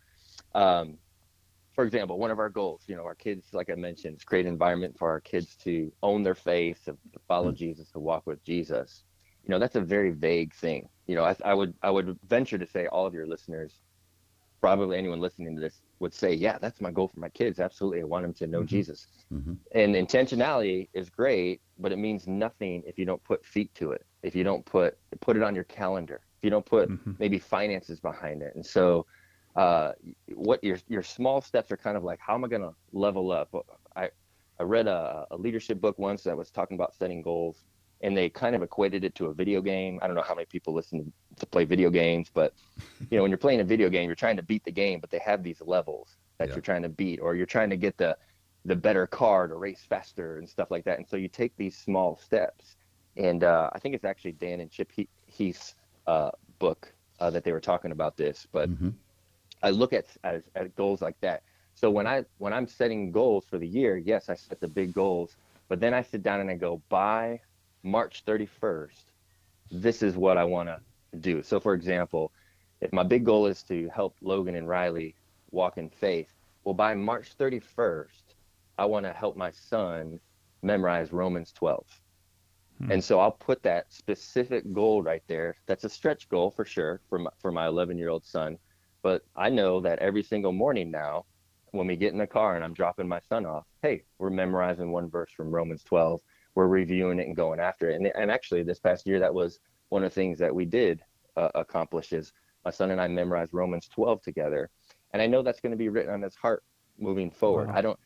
um, 0.53 0.97
for 1.73 1.85
example, 1.85 2.19
one 2.19 2.31
of 2.31 2.39
our 2.39 2.49
goals, 2.49 2.83
you 2.87 2.95
know, 2.95 3.03
our 3.03 3.15
kids, 3.15 3.47
like 3.53 3.69
I 3.69 3.75
mentioned, 3.75 4.17
is 4.17 4.23
create 4.23 4.45
an 4.45 4.51
environment 4.51 4.97
for 4.97 5.09
our 5.09 5.21
kids 5.21 5.55
to 5.63 5.91
own 6.03 6.23
their 6.23 6.35
faith, 6.35 6.83
to 6.85 6.97
follow 7.27 7.51
mm-hmm. 7.51 7.57
Jesus, 7.57 7.89
to 7.91 7.99
walk 7.99 8.27
with 8.27 8.43
Jesus. 8.43 9.03
You 9.45 9.51
know, 9.51 9.59
that's 9.59 9.77
a 9.77 9.81
very 9.81 10.11
vague 10.11 10.53
thing. 10.53 10.89
You 11.07 11.15
know, 11.15 11.23
I, 11.23 11.35
I 11.45 11.53
would 11.53 11.73
I 11.81 11.89
would 11.89 12.19
venture 12.27 12.57
to 12.57 12.67
say 12.67 12.87
all 12.87 13.05
of 13.05 13.13
your 13.13 13.25
listeners, 13.25 13.79
probably 14.59 14.97
anyone 14.97 15.21
listening 15.21 15.55
to 15.55 15.61
this, 15.61 15.81
would 15.99 16.13
say, 16.13 16.33
yeah, 16.33 16.57
that's 16.59 16.81
my 16.81 16.91
goal 16.91 17.07
for 17.07 17.19
my 17.19 17.29
kids. 17.29 17.59
Absolutely. 17.59 18.01
I 18.01 18.05
want 18.05 18.23
them 18.23 18.33
to 18.35 18.47
know 18.47 18.59
mm-hmm. 18.59 18.67
Jesus. 18.67 19.07
Mm-hmm. 19.33 19.53
And 19.73 19.95
intentionality 19.95 20.87
is 20.93 21.09
great, 21.09 21.61
but 21.77 21.91
it 21.91 21.97
means 21.97 22.27
nothing 22.27 22.83
if 22.85 22.97
you 22.97 23.05
don't 23.05 23.23
put 23.23 23.45
feet 23.45 23.73
to 23.75 23.91
it. 23.91 24.05
If 24.23 24.35
you 24.35 24.43
don't 24.43 24.65
put, 24.65 24.97
put 25.19 25.35
it 25.37 25.43
on 25.43 25.55
your 25.55 25.65
calendar, 25.65 26.21
if 26.37 26.43
you 26.43 26.49
don't 26.49 26.65
put 26.65 26.89
mm-hmm. 26.89 27.11
maybe 27.19 27.39
finances 27.39 27.99
behind 27.99 28.41
it. 28.41 28.55
And 28.55 28.65
so, 28.65 29.05
uh, 29.55 29.91
what 30.35 30.63
your, 30.63 30.77
your 30.87 31.03
small 31.03 31.41
steps 31.41 31.71
are 31.71 31.77
kind 31.77 31.97
of 31.97 32.03
like, 32.03 32.19
how 32.21 32.35
am 32.35 32.45
I 32.45 32.47
going 32.47 32.61
to 32.61 32.73
level 32.93 33.31
up? 33.31 33.53
I, 33.95 34.09
I 34.59 34.63
read 34.63 34.87
a, 34.87 35.25
a 35.31 35.37
leadership 35.37 35.81
book 35.81 35.97
once 35.97 36.23
that 36.23 36.37
was 36.37 36.49
talking 36.49 36.75
about 36.75 36.93
setting 36.95 37.21
goals 37.21 37.65
and 38.01 38.15
they 38.15 38.29
kind 38.29 38.55
of 38.55 38.63
equated 38.63 39.03
it 39.03 39.15
to 39.15 39.25
a 39.25 39.33
video 39.33 39.61
game. 39.61 39.99
I 40.01 40.07
don't 40.07 40.15
know 40.15 40.21
how 40.21 40.35
many 40.35 40.45
people 40.45 40.73
listen 40.73 41.11
to 41.39 41.45
play 41.45 41.65
video 41.65 41.89
games, 41.89 42.29
but 42.33 42.53
you 43.09 43.17
know, 43.17 43.23
when 43.23 43.31
you're 43.31 43.37
playing 43.37 43.59
a 43.59 43.63
video 43.63 43.89
game, 43.89 44.07
you're 44.07 44.15
trying 44.15 44.37
to 44.37 44.43
beat 44.43 44.63
the 44.63 44.71
game, 44.71 44.99
but 44.99 45.09
they 45.09 45.19
have 45.19 45.43
these 45.43 45.61
levels 45.65 46.17
that 46.37 46.47
yeah. 46.47 46.55
you're 46.55 46.61
trying 46.61 46.83
to 46.83 46.89
beat, 46.89 47.19
or 47.19 47.35
you're 47.35 47.45
trying 47.45 47.69
to 47.69 47.77
get 47.77 47.97
the 47.97 48.17
the 48.65 48.75
better 48.75 49.07
car 49.07 49.47
to 49.47 49.55
race 49.55 49.85
faster 49.87 50.37
and 50.37 50.47
stuff 50.47 50.69
like 50.69 50.83
that. 50.83 50.97
And 50.97 51.07
so 51.07 51.15
you 51.15 51.27
take 51.27 51.55
these 51.55 51.77
small 51.77 52.17
steps. 52.17 52.75
And 53.15 53.43
uh, 53.43 53.69
I 53.73 53.79
think 53.79 53.95
it's 53.95 54.05
actually 54.05 54.33
Dan 54.33 54.59
and 54.59 54.69
Chip 54.69 54.91
Heath's 55.27 55.75
uh, 56.07 56.31
book 56.59 56.93
uh, 57.19 57.29
that 57.29 57.43
they 57.43 57.51
were 57.51 57.59
talking 57.59 57.91
about 57.91 58.17
this. 58.17 58.47
But 58.51 58.69
mm-hmm. 58.69 58.89
I 59.63 59.69
look 59.69 59.93
at 59.93 60.05
as, 60.23 60.43
at 60.55 60.75
goals 60.75 61.01
like 61.01 61.19
that. 61.21 61.43
So 61.75 61.89
when 61.89 62.05
I 62.05 62.25
when 62.37 62.53
I'm 62.53 62.67
setting 62.67 63.11
goals 63.11 63.45
for 63.49 63.57
the 63.57 63.67
year, 63.67 63.97
yes, 63.97 64.29
I 64.29 64.35
set 64.35 64.59
the 64.59 64.67
big 64.67 64.93
goals, 64.93 65.37
but 65.69 65.79
then 65.79 65.93
I 65.93 66.01
sit 66.01 66.21
down 66.21 66.41
and 66.41 66.49
I 66.49 66.55
go 66.55 66.81
by 66.89 67.39
March 67.83 68.23
31st, 68.25 69.05
this 69.71 70.03
is 70.03 70.17
what 70.17 70.37
I 70.37 70.43
want 70.43 70.67
to 70.67 70.81
do. 71.19 71.43
So, 71.43 71.59
for 71.59 71.73
example, 71.73 72.31
if 72.81 72.91
my 72.93 73.03
big 73.03 73.25
goal 73.25 73.45
is 73.45 73.63
to 73.63 73.89
help 73.89 74.15
Logan 74.21 74.55
and 74.55 74.67
Riley 74.67 75.15
walk 75.51 75.77
in 75.77 75.89
faith, 75.89 76.33
well, 76.63 76.73
by 76.73 76.93
March 76.93 77.37
31st, 77.37 78.35
I 78.77 78.85
want 78.85 79.05
to 79.05 79.13
help 79.13 79.35
my 79.35 79.51
son 79.51 80.19
memorize 80.61 81.11
Romans 81.11 81.51
12. 81.53 81.85
Hmm. 82.79 82.91
And 82.91 83.03
so 83.03 83.19
I'll 83.19 83.31
put 83.31 83.61
that 83.63 83.91
specific 83.91 84.71
goal 84.73 85.01
right 85.01 85.23
there. 85.27 85.55
That's 85.65 85.83
a 85.83 85.89
stretch 85.89 86.29
goal 86.29 86.51
for 86.51 86.65
sure 86.65 87.01
for 87.09 87.19
my, 87.19 87.31
for 87.39 87.51
my 87.51 87.67
11 87.67 87.97
year 87.97 88.09
old 88.09 88.25
son. 88.25 88.57
But 89.01 89.23
I 89.35 89.49
know 89.49 89.79
that 89.81 89.99
every 89.99 90.23
single 90.23 90.51
morning 90.51 90.91
now, 90.91 91.25
when 91.71 91.87
we 91.87 91.95
get 91.95 92.13
in 92.13 92.19
the 92.19 92.27
car 92.27 92.55
and 92.55 92.63
I'm 92.63 92.73
dropping 92.73 93.07
my 93.07 93.19
son 93.19 93.45
off, 93.45 93.65
hey, 93.81 94.03
we're 94.17 94.29
memorizing 94.29 94.91
one 94.91 95.09
verse 95.09 95.31
from 95.31 95.51
Romans 95.51 95.83
12 95.83 96.19
we're 96.55 96.67
reviewing 96.67 97.19
it 97.19 97.27
and 97.27 97.35
going 97.35 97.59
after 97.59 97.89
it. 97.89 97.95
And 97.95 98.07
and 98.07 98.29
actually, 98.29 98.63
this 98.63 98.79
past 98.79 99.07
year, 99.07 99.19
that 99.19 99.33
was 99.33 99.59
one 99.89 100.03
of 100.03 100.11
the 100.11 100.15
things 100.15 100.39
that 100.39 100.53
we 100.53 100.65
did 100.65 101.01
uh, 101.35 101.49
accomplish 101.55 102.13
is 102.13 102.33
my 102.65 102.71
son 102.71 102.91
and 102.91 103.01
I 103.01 103.07
memorized 103.07 103.53
Romans 103.53 103.87
12 103.93 104.21
together, 104.21 104.69
and 105.13 105.21
I 105.21 105.27
know 105.27 105.41
that's 105.41 105.59
going 105.59 105.71
to 105.71 105.77
be 105.77 105.89
written 105.89 106.13
on 106.13 106.21
his 106.21 106.35
heart 106.35 106.63
moving 106.97 107.31
forward. 107.31 107.67
Wow. 107.67 107.75
I 107.75 107.81
don't 107.81 107.99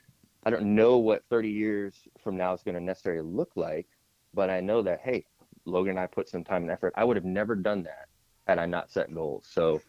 I 0.46 0.50
don't 0.50 0.76
know 0.76 0.98
what 0.98 1.24
30 1.30 1.50
years 1.50 1.96
from 2.22 2.36
now 2.36 2.54
is 2.54 2.64
going 2.64 2.76
to 2.76 2.82
necessarily 2.82 3.22
look 3.22 3.52
like, 3.56 3.88
but 4.34 4.50
I 4.50 4.60
know 4.60 4.82
that 4.82 5.02
hey, 5.02 5.26
Logan 5.66 5.92
and 5.92 6.00
I 6.00 6.08
put 6.08 6.30
some 6.30 6.44
time 6.44 6.64
and 6.64 6.72
effort. 6.72 6.94
I 6.96 7.04
would 7.04 7.18
have 7.18 7.26
never 7.26 7.56
done 7.56 7.84
that 7.84 8.08
had 8.48 8.60
I 8.60 8.66
not 8.66 8.92
set 8.92 9.14
goals. 9.14 9.48
So 9.50 9.82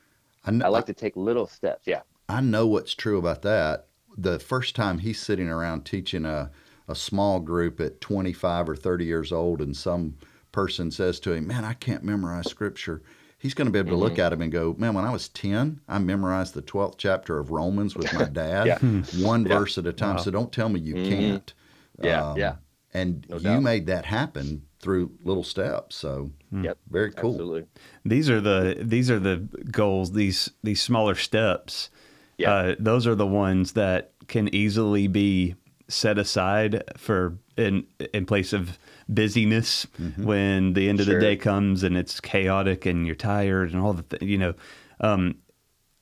I, 0.44 0.50
know, 0.52 0.66
I 0.66 0.68
like 0.68 0.84
I, 0.84 0.86
to 0.86 0.94
take 0.94 1.16
little 1.16 1.46
steps. 1.46 1.86
Yeah. 1.86 2.02
I 2.28 2.40
know 2.40 2.66
what's 2.66 2.94
true 2.94 3.18
about 3.18 3.42
that. 3.42 3.86
The 4.16 4.38
first 4.38 4.76
time 4.76 4.98
he's 4.98 5.20
sitting 5.20 5.48
around 5.48 5.84
teaching 5.84 6.24
a, 6.24 6.50
a 6.88 6.94
small 6.94 7.40
group 7.40 7.80
at 7.80 8.00
25 8.00 8.68
or 8.68 8.76
30 8.76 9.04
years 9.04 9.32
old, 9.32 9.60
and 9.60 9.76
some 9.76 10.16
person 10.54 10.90
says 10.90 11.20
to 11.20 11.32
him, 11.32 11.46
Man, 11.46 11.64
I 11.64 11.75
can't 11.75 12.02
memorize 12.02 12.49
scripture 12.49 13.02
he's 13.44 13.52
going 13.52 13.66
to 13.66 13.70
be 13.70 13.78
able 13.78 13.90
to 13.90 13.94
mm-hmm. 13.96 14.04
look 14.04 14.18
at 14.18 14.32
him 14.32 14.40
and 14.40 14.50
go, 14.50 14.75
man, 14.78 14.94
when 14.94 15.04
I 15.04 15.11
was 15.11 15.28
10, 15.28 15.78
I 15.87 15.99
memorized 15.99 16.54
the 16.54 16.62
12th 16.62 16.94
chapter 16.96 17.38
of 17.38 17.50
Romans 17.50 17.94
with 17.94 18.11
my 18.14 18.25
dad, 18.32 18.66
yeah. 18.66 18.78
one 19.23 19.44
yeah. 19.44 19.58
verse 19.58 19.76
at 19.76 19.87
a 19.87 19.92
time. 19.92 20.16
Wow. 20.16 20.23
So 20.23 20.30
don't 20.30 20.50
tell 20.50 20.70
me 20.70 20.80
you 20.80 20.94
mm-hmm. 20.94 21.11
can't. 21.11 21.54
Yeah, 22.02 22.30
um, 22.30 22.38
yeah. 22.38 22.56
And 22.94 23.26
no 23.28 23.37
you 23.37 23.42
doubt. 23.42 23.62
made 23.62 23.87
that 23.88 24.06
happen 24.06 24.62
through 24.80 25.12
little 25.23 25.44
steps. 25.44 25.94
So 25.96 26.30
hmm. 26.49 26.64
yep, 26.64 26.78
very 26.88 27.12
cool. 27.12 27.32
Absolutely. 27.32 27.66
These 28.04 28.30
are 28.30 28.40
the 28.40 28.78
these 28.80 29.11
are 29.11 29.18
the 29.18 29.37
goals. 29.70 30.12
These 30.12 30.50
these 30.62 30.80
smaller 30.80 31.14
steps. 31.14 31.90
Yeah. 32.38 32.52
Uh, 32.52 32.75
those 32.78 33.06
are 33.06 33.14
the 33.14 33.26
ones 33.26 33.73
that 33.73 34.12
can 34.28 34.52
easily 34.54 35.08
be 35.08 35.56
set 35.88 36.18
aside 36.18 36.82
for 36.96 37.38
in 37.56 37.86
in 38.12 38.26
place 38.26 38.52
of 38.52 38.78
busyness 39.08 39.86
mm-hmm. 40.00 40.24
when 40.24 40.72
the 40.72 40.88
end 40.88 41.00
of 41.00 41.06
sure. 41.06 41.14
the 41.14 41.20
day 41.20 41.36
comes 41.36 41.82
and 41.82 41.96
it's 41.96 42.20
chaotic 42.20 42.86
and 42.86 43.06
you're 43.06 43.14
tired 43.14 43.70
and 43.72 43.80
all 43.80 43.92
the 43.92 44.02
th- 44.02 44.22
you 44.22 44.38
know 44.38 44.54
um, 45.00 45.36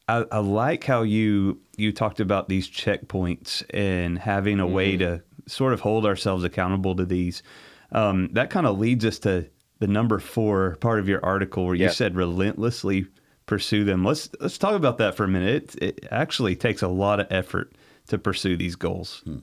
I, 0.08 0.24
I, 0.30 0.38
like 0.38 0.84
how 0.84 1.02
you 1.02 1.60
you 1.76 1.92
talked 1.92 2.20
about 2.20 2.48
these 2.48 2.68
checkpoints 2.68 3.64
and 3.70 4.18
having 4.18 4.60
a 4.60 4.64
mm-hmm. 4.64 4.74
way 4.74 4.96
to 4.98 5.22
sort 5.46 5.72
of 5.72 5.80
hold 5.80 6.06
ourselves 6.06 6.44
accountable 6.44 6.94
to 6.96 7.04
these 7.04 7.42
um, 7.90 8.28
that 8.32 8.50
kind 8.50 8.66
of 8.66 8.78
leads 8.78 9.04
us 9.04 9.18
to 9.20 9.48
the 9.80 9.88
number 9.88 10.18
four 10.20 10.76
part 10.76 11.00
of 11.00 11.08
your 11.08 11.24
article 11.24 11.66
where 11.66 11.74
you 11.74 11.88
said 11.88 12.14
relentlessly 12.14 13.06
pursue 13.46 13.84
them 13.84 14.04
let's 14.04 14.28
let's 14.40 14.58
talk 14.58 14.74
about 14.74 14.98
that 14.98 15.16
for 15.16 15.24
a 15.24 15.28
minute 15.28 15.74
it, 15.76 15.82
it 15.82 16.08
actually 16.12 16.54
takes 16.54 16.82
a 16.82 16.88
lot 16.88 17.18
of 17.18 17.26
effort 17.30 17.72
to 18.06 18.16
pursue 18.16 18.56
these 18.56 18.76
goals 18.76 19.22
hmm. 19.24 19.38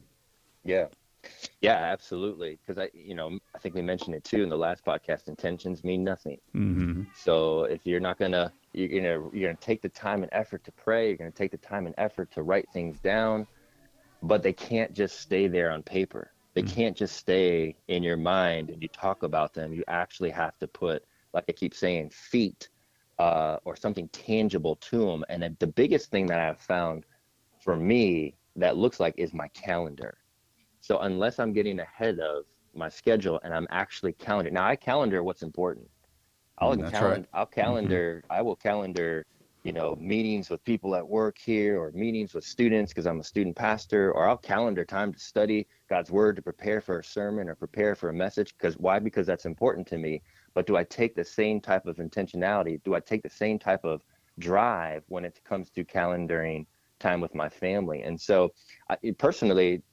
Yeah 0.70 0.86
yeah, 1.62 1.76
absolutely. 1.76 2.58
Because 2.62 2.82
I, 2.82 2.90
you 2.94 3.16
know, 3.16 3.38
I 3.54 3.60
think 3.60 3.76
we 3.76 3.82
mentioned 3.82 4.16
it 4.16 4.24
too 4.24 4.44
in 4.44 4.50
the 4.50 4.58
last 4.58 4.86
podcast. 4.86 5.28
Intentions 5.28 5.84
mean 5.84 6.04
nothing. 6.04 6.40
Mm-hmm. 6.56 7.04
So 7.16 7.66
if 7.66 7.86
you're 7.86 8.00
not 8.00 8.18
gonna, 8.18 8.54
you're 8.74 8.88
gonna, 8.88 9.30
you're 9.34 9.50
gonna 9.50 9.58
take 9.60 9.82
the 9.82 9.90
time 9.90 10.24
and 10.24 10.30
effort 10.32 10.64
to 10.66 10.72
pray. 10.72 11.10
You're 11.10 11.18
gonna 11.18 11.32
take 11.32 11.52
the 11.52 11.58
time 11.58 11.86
and 11.86 11.96
effort 11.98 12.32
to 12.32 12.44
write 12.44 12.68
things 12.72 13.00
down, 13.00 13.48
but 14.24 14.44
they 14.44 14.54
can't 14.54 14.94
just 14.94 15.20
stay 15.20 15.48
there 15.48 15.72
on 15.72 15.84
paper. 15.84 16.32
They 16.54 16.62
mm-hmm. 16.62 16.76
can't 16.76 16.98
just 16.98 17.18
stay 17.18 17.76
in 17.88 18.04
your 18.04 18.18
mind 18.18 18.70
and 18.70 18.82
you 18.82 18.88
talk 18.88 19.24
about 19.24 19.54
them. 19.54 19.74
You 19.74 19.84
actually 19.88 20.32
have 20.32 20.58
to 20.60 20.68
put, 20.68 21.04
like 21.34 21.46
I 21.50 21.52
keep 21.52 21.74
saying, 21.74 22.12
feet 22.12 22.70
uh, 23.20 23.58
or 23.66 23.76
something 23.76 24.08
tangible 24.10 24.78
to 24.78 25.06
them. 25.06 25.26
And 25.30 25.56
the 25.60 25.68
biggest 25.68 26.10
thing 26.10 26.28
that 26.28 26.40
I've 26.40 26.60
found 26.60 27.06
for 27.62 27.76
me 27.76 28.36
that 28.56 28.78
looks 28.78 29.00
like 29.00 29.16
is 29.18 29.34
my 29.34 29.50
calendar 29.50 30.18
so 30.90 30.98
unless 31.02 31.38
I'm 31.38 31.54
getting 31.54 31.80
ahead 31.82 32.18
of 32.20 32.46
my 32.74 32.90
schedule 32.90 33.40
and 33.44 33.54
I'm 33.54 33.68
actually 33.70 34.12
calendar 34.14 34.50
now, 34.50 34.66
I 34.66 34.76
calendar 34.76 35.22
what's 35.22 35.44
important. 35.44 35.88
I'll 36.58 36.76
mm, 36.76 36.90
calendar. 36.90 37.16
Right. 37.16 37.26
I'll 37.32 37.46
mm-hmm. 37.46 37.62
calendar. 37.62 38.24
Mm-hmm. 38.24 38.40
I 38.40 38.42
will 38.42 38.56
calendar. 38.56 39.24
You 39.64 39.74
know, 39.74 39.96
meetings 40.00 40.50
with 40.50 40.64
people 40.64 40.96
at 40.96 41.08
work 41.08 41.38
here, 41.38 41.80
or 41.80 41.92
meetings 41.92 42.34
with 42.34 42.46
students 42.46 42.92
because 42.92 43.06
I'm 43.06 43.20
a 43.20 43.24
student 43.24 43.56
pastor, 43.56 44.14
or 44.14 44.28
I'll 44.28 44.38
calendar 44.38 44.84
time 44.84 45.14
to 45.14 45.20
study 45.20 45.68
God's 45.90 46.10
word 46.10 46.38
to 46.38 46.42
prepare 46.42 46.80
for 46.82 47.00
a 47.00 47.04
sermon 47.04 47.50
or 47.50 47.56
prepare 47.56 47.94
for 47.94 48.10
a 48.10 48.14
message. 48.14 48.56
Because 48.58 48.76
why? 48.78 48.98
Because 48.98 49.28
that's 49.28 49.46
important 49.46 49.86
to 49.88 49.98
me. 49.98 50.24
But 50.56 50.66
do 50.66 50.76
I 50.76 50.86
take 50.86 51.14
the 51.14 51.26
same 51.26 51.60
type 51.62 51.86
of 51.86 51.98
intentionality? 51.98 52.82
Do 52.84 52.96
I 52.96 53.02
take 53.02 53.22
the 53.22 53.30
same 53.30 53.60
type 53.60 53.84
of 53.84 54.02
drive 54.40 55.04
when 55.10 55.24
it 55.26 55.40
comes 55.44 55.70
to 55.72 55.84
calendaring 55.84 56.66
time 57.00 57.22
with 57.22 57.36
my 57.36 57.50
family? 57.50 58.02
And 58.04 58.20
so, 58.20 58.54
I, 58.90 58.96
personally, 59.18 59.84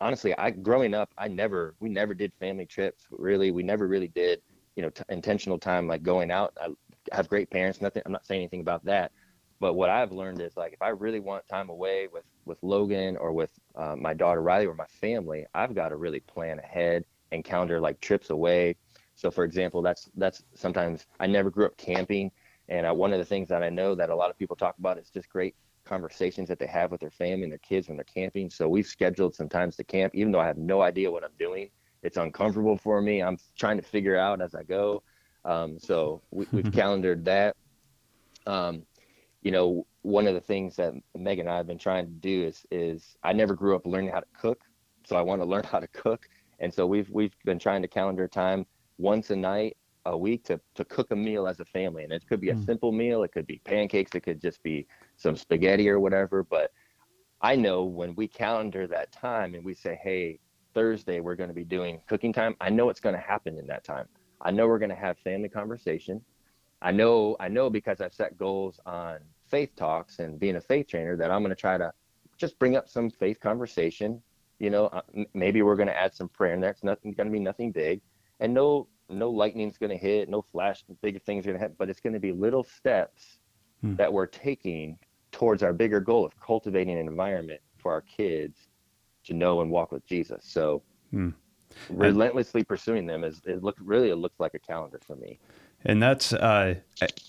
honestly, 0.00 0.36
I 0.38 0.50
growing 0.50 0.94
up, 0.94 1.12
I 1.18 1.28
never, 1.28 1.74
we 1.80 1.88
never 1.88 2.14
did 2.14 2.32
family 2.40 2.66
trips. 2.66 3.06
Really, 3.10 3.50
we 3.50 3.62
never 3.62 3.86
really 3.88 4.08
did, 4.08 4.40
you 4.76 4.82
know, 4.82 4.90
t- 4.90 5.02
intentional 5.08 5.58
time 5.58 5.86
like 5.86 6.02
going 6.02 6.30
out. 6.30 6.56
I 6.60 6.68
have 7.12 7.28
great 7.28 7.50
parents. 7.50 7.80
Nothing. 7.80 8.02
I'm 8.06 8.12
not 8.12 8.26
saying 8.26 8.40
anything 8.40 8.60
about 8.60 8.84
that. 8.86 9.12
But 9.60 9.74
what 9.74 9.90
I've 9.90 10.12
learned 10.12 10.40
is 10.40 10.56
like 10.56 10.72
if 10.72 10.82
I 10.82 10.88
really 10.88 11.20
want 11.20 11.46
time 11.48 11.68
away 11.68 12.08
with 12.12 12.24
with 12.46 12.58
Logan 12.62 13.16
or 13.18 13.32
with 13.32 13.50
uh, 13.76 13.94
my 13.96 14.14
daughter 14.14 14.42
Riley 14.42 14.66
or 14.66 14.74
my 14.74 14.86
family, 14.86 15.46
I've 15.54 15.74
got 15.74 15.90
to 15.90 15.96
really 15.96 16.20
plan 16.20 16.58
ahead 16.58 17.04
and 17.30 17.44
calendar 17.44 17.80
like 17.80 18.00
trips 18.00 18.30
away. 18.30 18.76
So 19.14 19.30
for 19.30 19.44
example, 19.44 19.82
that's 19.82 20.08
that's 20.16 20.42
sometimes 20.54 21.06
I 21.20 21.26
never 21.26 21.50
grew 21.50 21.66
up 21.66 21.76
camping, 21.76 22.30
and 22.68 22.86
uh, 22.86 22.94
one 22.94 23.12
of 23.12 23.18
the 23.18 23.24
things 23.24 23.48
that 23.50 23.62
I 23.62 23.68
know 23.68 23.94
that 23.94 24.08
a 24.10 24.16
lot 24.16 24.30
of 24.30 24.38
people 24.38 24.56
talk 24.56 24.78
about 24.78 24.98
is 24.98 25.10
just 25.10 25.28
great 25.28 25.54
conversations 25.90 26.48
that 26.48 26.60
they 26.60 26.68
have 26.68 26.92
with 26.92 27.00
their 27.00 27.10
family 27.10 27.42
and 27.42 27.52
their 27.52 27.58
kids 27.58 27.88
when 27.88 27.96
they're 27.96 28.04
camping. 28.04 28.48
So 28.48 28.68
we've 28.68 28.86
scheduled 28.86 29.34
sometimes 29.34 29.74
to 29.76 29.84
camp, 29.84 30.14
even 30.14 30.30
though 30.30 30.40
I 30.40 30.46
have 30.46 30.56
no 30.56 30.82
idea 30.82 31.10
what 31.10 31.24
I'm 31.24 31.36
doing. 31.38 31.68
It's 32.04 32.16
uncomfortable 32.16 32.76
for 32.78 33.02
me. 33.02 33.22
I'm 33.22 33.36
trying 33.58 33.76
to 33.76 33.82
figure 33.82 34.16
out 34.16 34.40
as 34.40 34.54
I 34.54 34.62
go. 34.62 35.02
Um, 35.44 35.78
so 35.78 36.22
we, 36.30 36.46
have 36.62 36.72
calendared 36.72 37.24
that. 37.24 37.56
Um, 38.46 38.84
you 39.42 39.50
know, 39.50 39.84
one 40.02 40.26
of 40.28 40.34
the 40.34 40.40
things 40.40 40.76
that 40.76 40.94
Megan 41.16 41.46
and 41.46 41.52
I 41.52 41.56
have 41.56 41.66
been 41.66 41.78
trying 41.78 42.06
to 42.06 42.12
do 42.12 42.44
is 42.44 42.64
is 42.70 43.16
I 43.22 43.32
never 43.32 43.54
grew 43.54 43.74
up 43.74 43.84
learning 43.84 44.12
how 44.12 44.20
to 44.20 44.32
cook, 44.38 44.60
so 45.04 45.16
I 45.16 45.22
want 45.22 45.42
to 45.42 45.46
learn 45.46 45.64
how 45.72 45.80
to 45.80 45.88
cook, 45.88 46.28
and 46.60 46.72
so 46.72 46.86
we've 46.86 47.10
we've 47.10 47.34
been 47.44 47.58
trying 47.58 47.82
to 47.82 47.88
calendar 47.88 48.28
time 48.28 48.64
once 48.98 49.30
a 49.30 49.36
night 49.36 49.76
a 50.06 50.16
week 50.16 50.44
to 50.44 50.60
to 50.74 50.84
cook 50.84 51.10
a 51.10 51.16
meal 51.16 51.46
as 51.46 51.60
a 51.60 51.64
family, 51.64 52.04
and 52.04 52.12
it 52.12 52.26
could 52.28 52.40
be 52.40 52.50
a 52.50 52.54
mm. 52.54 52.64
simple 52.64 52.92
meal, 52.92 53.22
it 53.22 53.32
could 53.32 53.46
be 53.46 53.60
pancakes, 53.64 54.14
it 54.14 54.20
could 54.20 54.40
just 54.40 54.62
be 54.62 54.86
some 55.16 55.36
spaghetti 55.36 55.88
or 55.88 56.00
whatever. 56.00 56.42
But 56.42 56.72
I 57.40 57.56
know 57.56 57.84
when 57.84 58.14
we 58.14 58.28
calendar 58.28 58.86
that 58.86 59.12
time 59.12 59.54
and 59.54 59.64
we 59.64 59.74
say, 59.74 59.98
hey, 60.02 60.38
Thursday 60.74 61.20
we're 61.20 61.36
going 61.36 61.48
to 61.48 61.54
be 61.54 61.64
doing 61.64 62.00
cooking 62.06 62.32
time, 62.32 62.56
I 62.60 62.70
know 62.70 62.90
it's 62.90 63.00
going 63.00 63.14
to 63.14 63.20
happen 63.20 63.58
in 63.58 63.66
that 63.66 63.84
time. 63.84 64.06
I 64.40 64.50
know 64.50 64.66
we're 64.66 64.78
going 64.78 64.90
to 64.90 64.94
have 64.96 65.18
family 65.18 65.48
conversation. 65.48 66.20
I 66.82 66.92
know 66.92 67.36
I 67.38 67.48
know 67.48 67.68
because 67.68 68.00
I've 68.00 68.14
set 68.14 68.38
goals 68.38 68.80
on 68.86 69.18
faith 69.48 69.74
talks 69.76 70.18
and 70.18 70.38
being 70.40 70.56
a 70.56 70.60
faith 70.60 70.86
trainer 70.88 71.16
that 71.16 71.30
I'm 71.30 71.42
going 71.42 71.50
to 71.50 71.60
try 71.60 71.76
to 71.76 71.92
just 72.38 72.58
bring 72.58 72.76
up 72.76 72.88
some 72.88 73.10
faith 73.10 73.38
conversation. 73.40 74.22
You 74.58 74.70
know, 74.70 74.86
uh, 74.86 75.02
maybe 75.34 75.62
we're 75.62 75.76
going 75.76 75.88
to 75.88 75.96
add 75.96 76.14
some 76.14 76.28
prayer 76.28 76.54
in 76.54 76.60
there. 76.60 76.70
It's 76.70 76.84
nothing 76.84 77.12
going 77.12 77.26
to 77.26 77.32
be 77.32 77.38
nothing 77.38 77.72
big, 77.72 78.00
and 78.40 78.54
no 78.54 78.86
no 79.10 79.30
lightning's 79.30 79.78
going 79.78 79.90
to 79.90 79.96
hit, 79.96 80.28
no 80.28 80.42
flash, 80.42 80.84
big 81.02 81.22
things 81.22 81.44
are 81.44 81.50
going 81.50 81.58
to 81.58 81.60
happen, 81.60 81.76
but 81.78 81.90
it's 81.90 82.00
going 82.00 82.12
to 82.12 82.20
be 82.20 82.32
little 82.32 82.64
steps 82.64 83.38
hmm. 83.80 83.96
that 83.96 84.12
we're 84.12 84.26
taking 84.26 84.98
towards 85.32 85.62
our 85.62 85.72
bigger 85.72 86.00
goal 86.00 86.24
of 86.24 86.38
cultivating 86.40 86.98
an 86.98 87.08
environment 87.08 87.60
for 87.78 87.92
our 87.92 88.02
kids 88.02 88.68
to 89.24 89.34
know 89.34 89.60
and 89.60 89.70
walk 89.70 89.92
with 89.92 90.06
Jesus. 90.06 90.44
So 90.44 90.82
hmm. 91.10 91.30
relentlessly 91.88 92.64
pursuing 92.64 93.06
them 93.06 93.24
is 93.24 93.40
it 93.44 93.62
look 93.62 93.76
really 93.80 94.10
it 94.10 94.16
looks 94.16 94.38
like 94.40 94.54
a 94.54 94.58
calendar 94.58 95.00
for 95.06 95.16
me. 95.16 95.38
And 95.84 96.02
that's 96.02 96.32
uh, 96.34 96.74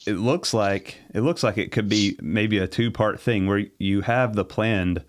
it 0.05 0.13
looks 0.13 0.53
like 0.53 0.97
it 1.13 1.21
looks 1.21 1.41
like 1.41 1.57
it 1.57 1.71
could 1.71 1.88
be 1.88 2.17
maybe 2.21 2.57
a 2.57 2.67
two 2.67 2.91
part 2.91 3.19
thing 3.19 3.47
where 3.47 3.65
you 3.77 4.01
have 4.01 4.35
the 4.35 4.43
planned 4.43 5.03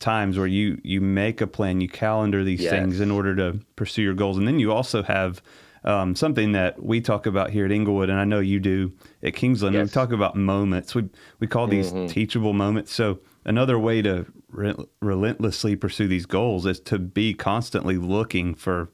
times 0.00 0.36
where 0.36 0.46
you 0.46 0.80
you 0.82 1.00
make 1.00 1.40
a 1.40 1.46
plan, 1.46 1.80
you 1.80 1.88
calendar 1.88 2.44
these 2.44 2.60
yes. 2.60 2.70
things 2.70 3.00
in 3.00 3.10
order 3.10 3.34
to 3.36 3.60
pursue 3.76 4.02
your 4.02 4.14
goals, 4.14 4.36
and 4.36 4.46
then 4.46 4.58
you 4.58 4.72
also 4.72 5.02
have 5.02 5.42
um, 5.84 6.16
something 6.16 6.52
that 6.52 6.82
we 6.82 7.00
talk 7.00 7.26
about 7.26 7.50
here 7.50 7.66
at 7.66 7.72
Inglewood, 7.72 8.08
and 8.08 8.18
I 8.18 8.24
know 8.24 8.40
you 8.40 8.58
do 8.58 8.92
at 9.22 9.34
Kingsland. 9.34 9.74
Yes. 9.74 9.88
We 9.88 9.92
talk 9.92 10.12
about 10.12 10.34
moments. 10.34 10.94
We 10.94 11.08
we 11.40 11.46
call 11.46 11.66
these 11.66 11.92
mm-hmm. 11.92 12.06
teachable 12.06 12.52
moments. 12.52 12.92
So 12.92 13.20
another 13.44 13.78
way 13.78 14.00
to 14.02 14.26
re- 14.48 14.74
relentlessly 15.00 15.76
pursue 15.76 16.08
these 16.08 16.26
goals 16.26 16.64
is 16.64 16.80
to 16.80 16.98
be 16.98 17.34
constantly 17.34 17.98
looking 17.98 18.54
for 18.54 18.90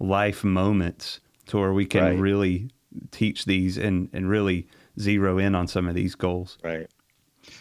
life 0.00 0.42
moments 0.42 1.20
to 1.46 1.58
where 1.58 1.72
we 1.72 1.86
can 1.86 2.02
right. 2.02 2.18
really 2.18 2.70
teach 3.12 3.44
these 3.44 3.78
and 3.78 4.08
and 4.12 4.28
really 4.28 4.66
zero 4.98 5.38
in 5.38 5.54
on 5.54 5.68
some 5.68 5.86
of 5.86 5.94
these 5.94 6.16
goals. 6.16 6.58
Right. 6.62 6.88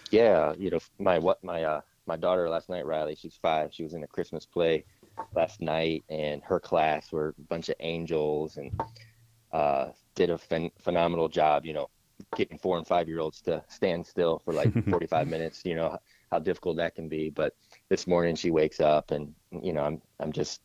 Yeah. 0.10 0.54
You 0.58 0.72
know, 0.72 0.80
my 0.98 1.20
what 1.20 1.44
my 1.44 1.64
uh 1.64 1.82
my 2.08 2.18
daughter 2.18 2.50
last 2.50 2.68
night, 2.68 2.86
Riley, 2.86 3.16
she's 3.16 3.36
five. 3.36 3.74
She 3.74 3.84
was 3.84 3.94
in 3.94 4.04
a 4.04 4.08
Christmas 4.08 4.46
play 4.46 4.86
last 5.34 5.62
night, 5.62 6.04
and 6.10 6.42
her 6.44 6.60
class 6.60 7.12
were 7.12 7.36
a 7.38 7.42
bunch 7.50 7.70
of 7.70 7.75
angels 7.80 8.58
and 8.58 8.72
uh, 9.51 9.90
did 10.16 10.30
a 10.30 10.36
phen- 10.36 10.72
phenomenal 10.80 11.30
job. 11.30 11.66
You 11.66 11.74
know, 11.74 11.88
getting 12.36 12.58
four 12.58 12.78
and 12.78 12.88
five 12.88 13.08
year 13.08 13.20
olds 13.20 13.42
to 13.42 13.63
stand 13.70 14.06
still 14.06 14.40
for 14.40 14.54
like 14.54 14.72
45 14.90 15.28
minutes. 15.28 15.62
You 15.66 15.75
know 15.75 15.98
how 16.32 16.40
difficult 16.40 16.78
that 16.78 16.96
can 16.96 17.10
be. 17.10 17.30
But 17.30 17.54
this 17.90 18.08
morning 18.08 18.36
she 18.36 18.51
wakes 18.51 18.80
up, 18.80 19.12
and 19.12 19.34
you 19.51 19.74
know 19.74 19.84
I'm 19.84 20.01
I'm 20.20 20.32
just 20.32 20.62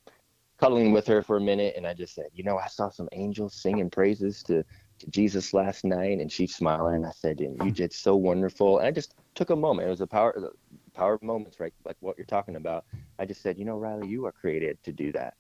cuddling 0.59 0.93
with 0.93 1.07
her 1.07 1.23
for 1.23 1.37
a 1.37 1.41
minute, 1.41 1.75
and 1.77 1.87
I 1.87 1.95
just 1.95 2.15
said, 2.15 2.27
you 2.33 2.45
know, 2.45 2.59
I 2.59 2.67
saw 2.67 2.89
some 2.89 3.09
angels 3.13 3.55
singing 3.55 3.91
praises 3.91 4.43
to, 4.45 4.65
to 4.99 5.11
Jesus 5.11 5.53
last 5.53 5.85
night, 5.85 6.19
and 6.21 6.31
she's 6.33 6.55
smiling, 6.55 6.97
and 6.97 7.07
I 7.07 7.11
said, 7.11 7.41
you 7.41 7.71
did 7.73 7.93
so 7.93 8.17
wonderful. 8.17 8.79
And 8.79 8.87
I 8.87 8.91
just 8.91 9.15
took 9.35 9.51
a 9.51 9.57
moment. 9.57 9.87
It 9.89 9.91
was 9.91 10.01
a 10.01 10.07
power, 10.07 10.53
power 10.97 11.19
moments, 11.23 11.61
right? 11.61 11.75
Like 11.85 11.97
what 12.01 12.19
you're 12.19 12.27
talking 12.27 12.57
about. 12.57 12.85
I 13.19 13.27
just 13.27 13.43
said, 13.43 13.59
you 13.59 13.67
know, 13.67 13.79
Riley, 13.79 14.09
you 14.09 14.27
are 14.27 14.33
created 14.33 14.83
to 14.85 14.93
do 14.93 15.13
that. 15.13 15.35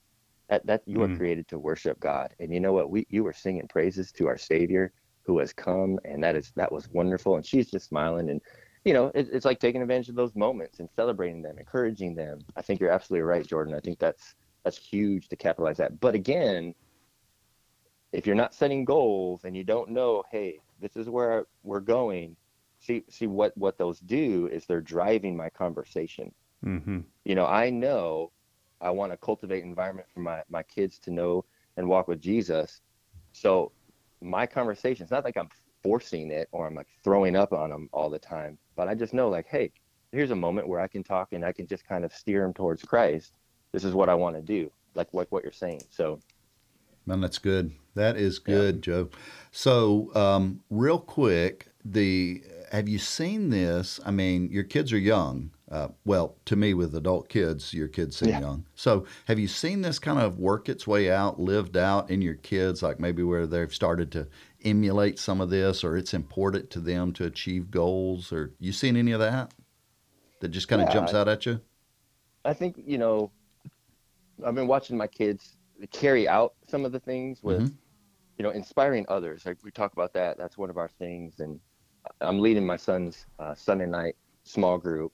That 0.48 0.66
that 0.66 0.82
you 0.86 1.02
are 1.02 1.08
Mm. 1.08 1.16
created 1.18 1.48
to 1.48 1.58
worship 1.58 2.00
God, 2.00 2.34
and 2.40 2.54
you 2.54 2.60
know 2.60 2.72
what? 2.72 2.90
We 2.90 3.06
you 3.10 3.24
were 3.24 3.32
singing 3.32 3.68
praises 3.68 4.12
to 4.12 4.28
our 4.28 4.38
Savior 4.38 4.92
who 5.26 5.38
has 5.40 5.52
come, 5.52 5.98
and 6.04 6.22
that 6.24 6.36
is 6.36 6.52
that 6.56 6.72
was 6.72 6.88
wonderful. 6.92 7.36
And 7.36 7.46
she's 7.46 7.70
just 7.70 7.88
smiling, 7.88 8.30
and 8.30 8.40
you 8.84 8.94
know, 8.94 9.10
it, 9.14 9.28
it's 9.32 9.44
like 9.44 9.60
taking 9.60 9.82
advantage 9.82 10.08
of 10.08 10.14
those 10.14 10.34
moments 10.36 10.78
and 10.80 10.88
celebrating 10.94 11.42
them, 11.42 11.58
encouraging 11.58 12.14
them. 12.14 12.44
I 12.56 12.62
think 12.62 12.80
you're 12.80 12.90
absolutely 12.90 13.22
right, 13.22 13.46
Jordan. 13.46 13.74
I 13.74 13.80
think 13.80 13.98
that's 13.98 14.34
that's 14.64 14.78
huge 14.78 15.28
to 15.28 15.36
capitalize 15.36 15.78
that. 15.78 16.00
But 16.00 16.14
again, 16.14 16.74
if 18.12 18.26
you're 18.26 18.36
not 18.36 18.54
setting 18.54 18.84
goals 18.84 19.44
and 19.44 19.56
you 19.56 19.64
don't 19.64 19.90
know, 19.90 20.22
hey, 20.30 20.62
this 20.80 20.96
is 20.96 21.08
where 21.10 21.46
we're 21.64 21.80
going. 21.80 22.36
See, 22.86 23.02
see 23.10 23.26
what 23.26 23.56
what 23.58 23.78
those 23.78 23.98
do 23.98 24.48
is 24.52 24.64
they're 24.64 24.80
driving 24.80 25.36
my 25.36 25.50
conversation. 25.50 26.32
hmm 26.62 27.00
You 27.24 27.34
know, 27.34 27.44
I 27.44 27.68
know 27.68 28.30
I 28.80 28.90
want 28.90 29.10
to 29.10 29.16
cultivate 29.16 29.64
environment 29.64 30.06
for 30.14 30.20
my 30.20 30.44
my 30.48 30.62
kids 30.62 31.00
to 31.00 31.10
know 31.10 31.44
and 31.76 31.88
walk 31.88 32.06
with 32.06 32.20
Jesus. 32.20 32.80
So 33.32 33.72
my 34.20 34.46
conversation, 34.46 35.02
it's 35.02 35.10
not 35.10 35.24
like 35.24 35.36
I'm 35.36 35.48
forcing 35.82 36.30
it 36.30 36.48
or 36.52 36.68
I'm 36.68 36.76
like 36.76 36.86
throwing 37.02 37.34
up 37.34 37.52
on 37.52 37.70
them 37.70 37.88
all 37.92 38.08
the 38.08 38.20
time, 38.20 38.56
but 38.76 38.86
I 38.86 38.94
just 38.94 39.12
know 39.12 39.28
like, 39.28 39.48
hey, 39.48 39.72
here's 40.12 40.30
a 40.30 40.36
moment 40.36 40.68
where 40.68 40.80
I 40.80 40.86
can 40.86 41.02
talk 41.02 41.32
and 41.32 41.44
I 41.44 41.50
can 41.50 41.66
just 41.66 41.84
kind 41.88 42.04
of 42.04 42.12
steer 42.12 42.42
them 42.42 42.54
towards 42.54 42.84
Christ. 42.84 43.32
This 43.72 43.82
is 43.82 43.94
what 43.94 44.08
I 44.08 44.14
want 44.14 44.36
to 44.36 44.42
do, 44.42 44.70
like 44.94 45.08
like 45.12 45.32
what 45.32 45.42
you're 45.42 45.52
saying. 45.52 45.82
So 45.90 46.20
Man, 47.04 47.20
that's 47.20 47.38
good. 47.38 47.72
That 47.94 48.16
is 48.16 48.40
good, 48.40 48.82
Joe. 48.82 49.10
So, 49.52 50.10
um, 50.14 50.60
real 50.70 50.98
quick, 50.98 51.68
the 51.84 52.42
have 52.72 52.88
you 52.88 52.98
seen 52.98 53.50
this? 53.50 54.00
I 54.04 54.10
mean, 54.10 54.50
your 54.50 54.64
kids 54.64 54.92
are 54.92 54.98
young. 54.98 55.50
Uh, 55.70 55.88
well, 56.04 56.36
to 56.44 56.54
me, 56.56 56.74
with 56.74 56.94
adult 56.94 57.28
kids, 57.28 57.74
your 57.74 57.88
kids 57.88 58.16
seem 58.16 58.28
Yeah. 58.28 58.40
young. 58.40 58.66
So, 58.74 59.04
have 59.26 59.38
you 59.38 59.48
seen 59.48 59.82
this 59.82 59.98
kind 59.98 60.18
of 60.20 60.38
work 60.38 60.68
its 60.68 60.86
way 60.86 61.10
out, 61.10 61.40
lived 61.40 61.76
out 61.76 62.10
in 62.10 62.22
your 62.22 62.34
kids, 62.34 62.82
like 62.82 63.00
maybe 63.00 63.22
where 63.22 63.46
they've 63.46 63.72
started 63.74 64.12
to 64.12 64.28
emulate 64.64 65.18
some 65.18 65.40
of 65.40 65.50
this, 65.50 65.82
or 65.82 65.96
it's 65.96 66.14
important 66.14 66.70
to 66.70 66.80
them 66.80 67.12
to 67.14 67.24
achieve 67.24 67.70
goals, 67.70 68.32
or 68.32 68.54
you 68.60 68.72
seen 68.72 68.96
any 68.96 69.12
of 69.12 69.20
that 69.20 69.52
that 70.40 70.48
just 70.48 70.68
kind 70.68 70.82
of 70.82 70.90
jumps 70.90 71.14
I- 71.14 71.20
out 71.20 71.28
at 71.28 71.46
you? 71.46 71.60
I 72.44 72.52
think 72.54 72.80
you 72.86 72.98
know, 72.98 73.32
I've 74.44 74.54
been 74.54 74.68
watching 74.68 74.96
my 74.96 75.08
kids 75.08 75.56
carry 75.90 76.28
out 76.28 76.54
some 76.68 76.84
of 76.84 76.92
the 76.92 77.00
things 77.00 77.42
with, 77.42 77.62
Mhm. 77.62 77.74
you 78.38 78.42
know, 78.44 78.50
inspiring 78.50 79.04
others. 79.08 79.44
Like 79.44 79.58
we 79.64 79.70
talk 79.72 79.92
about 79.94 80.12
that. 80.12 80.38
That's 80.38 80.56
one 80.56 80.70
of 80.70 80.76
our 80.78 80.88
things. 80.88 81.40
And 81.40 81.58
I'm 82.20 82.40
leading 82.40 82.66
my 82.66 82.76
son's 82.76 83.26
uh, 83.38 83.54
Sunday 83.54 83.86
night 83.86 84.16
small 84.44 84.78
group, 84.78 85.12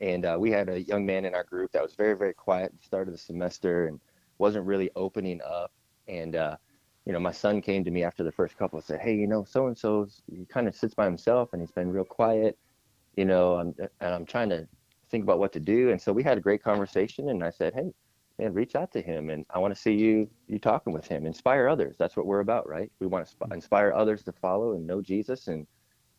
and 0.00 0.24
uh, 0.24 0.36
we 0.38 0.50
had 0.50 0.68
a 0.68 0.82
young 0.82 1.04
man 1.04 1.24
in 1.24 1.34
our 1.34 1.44
group 1.44 1.72
that 1.72 1.82
was 1.82 1.94
very, 1.94 2.14
very 2.16 2.34
quiet 2.34 2.66
at 2.66 2.78
the 2.78 2.84
start 2.84 3.08
of 3.08 3.14
the 3.14 3.18
semester 3.18 3.86
and 3.86 4.00
wasn't 4.38 4.66
really 4.66 4.90
opening 4.96 5.40
up. 5.44 5.72
And 6.08 6.36
uh, 6.36 6.56
you 7.06 7.12
know, 7.12 7.20
my 7.20 7.32
son 7.32 7.60
came 7.60 7.84
to 7.84 7.90
me 7.90 8.04
after 8.04 8.22
the 8.22 8.32
first 8.32 8.56
couple 8.56 8.78
and 8.78 8.84
said, 8.84 9.00
"Hey, 9.00 9.14
you 9.14 9.26
know, 9.26 9.44
so 9.44 9.66
and 9.66 9.76
so's 9.76 10.22
he 10.30 10.44
kind 10.46 10.68
of 10.68 10.74
sits 10.74 10.94
by 10.94 11.04
himself 11.06 11.52
and 11.52 11.62
he's 11.62 11.72
been 11.72 11.90
real 11.90 12.04
quiet." 12.04 12.58
You 13.16 13.24
know, 13.24 13.56
I'm, 13.56 13.74
and 14.00 14.14
I'm 14.14 14.26
trying 14.26 14.50
to 14.50 14.66
think 15.10 15.22
about 15.24 15.38
what 15.38 15.52
to 15.52 15.60
do. 15.60 15.90
And 15.90 16.00
so 16.00 16.12
we 16.12 16.22
had 16.22 16.38
a 16.38 16.40
great 16.40 16.62
conversation, 16.62 17.28
and 17.30 17.42
I 17.44 17.50
said, 17.50 17.74
"Hey, 17.74 17.92
man, 18.38 18.52
reach 18.52 18.74
out 18.74 18.92
to 18.92 19.02
him, 19.02 19.30
and 19.30 19.44
I 19.50 19.58
want 19.58 19.74
to 19.74 19.80
see 19.80 19.94
you 19.94 20.28
you 20.48 20.58
talking 20.58 20.92
with 20.92 21.06
him. 21.06 21.26
Inspire 21.26 21.68
others. 21.68 21.96
That's 21.98 22.16
what 22.16 22.26
we're 22.26 22.40
about, 22.40 22.68
right? 22.68 22.90
We 23.00 23.06
want 23.06 23.26
to 23.26 23.30
sp- 23.34 23.52
inspire 23.52 23.92
others 23.92 24.22
to 24.24 24.32
follow 24.32 24.72
and 24.74 24.86
know 24.86 25.00
Jesus. 25.02 25.48
And 25.48 25.66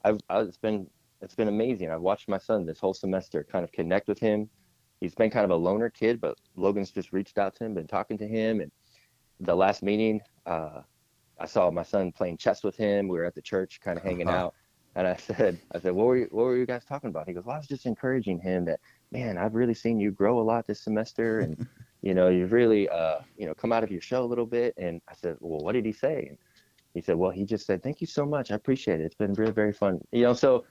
I've, 0.05 0.19
i 0.29 0.41
it's 0.41 0.57
been 0.57 0.87
it's 1.21 1.35
been 1.35 1.49
amazing. 1.49 1.91
I've 1.91 2.01
watched 2.01 2.29
my 2.29 2.37
son 2.39 2.65
this 2.65 2.79
whole 2.79 2.93
semester 2.93 3.45
kind 3.51 3.65
of 3.65 3.71
connect 3.73 4.07
with 4.07 4.19
him. 4.19 4.49
He's 5.01 5.15
been 5.15 5.31
kind 5.31 5.45
of 5.45 5.51
a 5.51 5.55
loner 5.57 5.89
kid, 5.91 6.21
but 6.21 6.37
Logan's 6.55 6.91
just 6.91 7.13
reached 7.13 7.39
out 7.39 7.55
to 7.57 7.65
him, 7.65 7.75
been 7.75 7.87
talking 7.87 8.17
to 8.19 8.27
him, 8.27 8.61
and 8.61 8.71
the 9.41 9.55
last 9.55 9.83
meeting, 9.83 10.21
uh, 10.47 10.81
I 11.39 11.47
saw 11.47 11.71
my 11.71 11.83
son 11.83 12.11
playing 12.13 12.37
chess 12.37 12.63
with 12.63 12.77
him. 12.77 13.07
We 13.09 13.17
were 13.17 13.25
at 13.25 13.35
the 13.35 13.41
church, 13.41 13.79
kind 13.83 13.97
of 13.97 14.03
hanging 14.03 14.29
Uh-huh. 14.29 14.37
out. 14.37 14.55
And 14.95 15.07
I 15.07 15.15
said, 15.17 15.59
I 15.73 15.79
said, 15.79 15.93
what 15.93 16.07
were 16.07 16.17
you, 16.17 16.27
what 16.31 16.45
were 16.45 16.57
you 16.57 16.65
guys 16.65 16.85
talking 16.85 17.09
about? 17.09 17.27
He 17.27 17.33
goes, 17.33 17.45
well, 17.45 17.55
I 17.55 17.59
was 17.59 17.67
just 17.67 17.85
encouraging 17.85 18.39
him 18.39 18.65
that, 18.65 18.79
man, 19.11 19.37
I've 19.37 19.55
really 19.55 19.73
seen 19.73 19.99
you 19.99 20.11
grow 20.11 20.39
a 20.39 20.43
lot 20.43 20.67
this 20.67 20.83
semester, 20.83 21.41
and 21.41 21.57
you 22.01 22.13
know, 22.13 22.29
you've 22.29 22.53
really, 22.53 22.89
uh, 22.89 23.19
you 23.37 23.47
know, 23.47 23.55
come 23.55 23.73
out 23.73 23.83
of 23.83 23.91
your 23.91 24.01
shell 24.01 24.23
a 24.25 24.27
little 24.33 24.45
bit. 24.45 24.73
And 24.77 25.01
I 25.09 25.15
said, 25.15 25.37
well, 25.41 25.61
what 25.63 25.73
did 25.73 25.85
he 25.85 25.93
say? 25.93 26.27
And 26.29 26.37
he 26.95 27.01
said, 27.01 27.15
well, 27.17 27.29
he 27.29 27.43
just 27.45 27.67
said, 27.67 27.84
thank 27.84 27.99
you 28.01 28.08
so 28.08 28.25
much. 28.25 28.49
I 28.51 28.55
appreciate 28.55 29.01
it. 29.01 29.03
It's 29.03 29.15
been 29.15 29.36
very, 29.36 29.51
very 29.51 29.73
fun. 29.73 29.99
You 30.13 30.23
know, 30.23 30.34
so, 30.34 30.65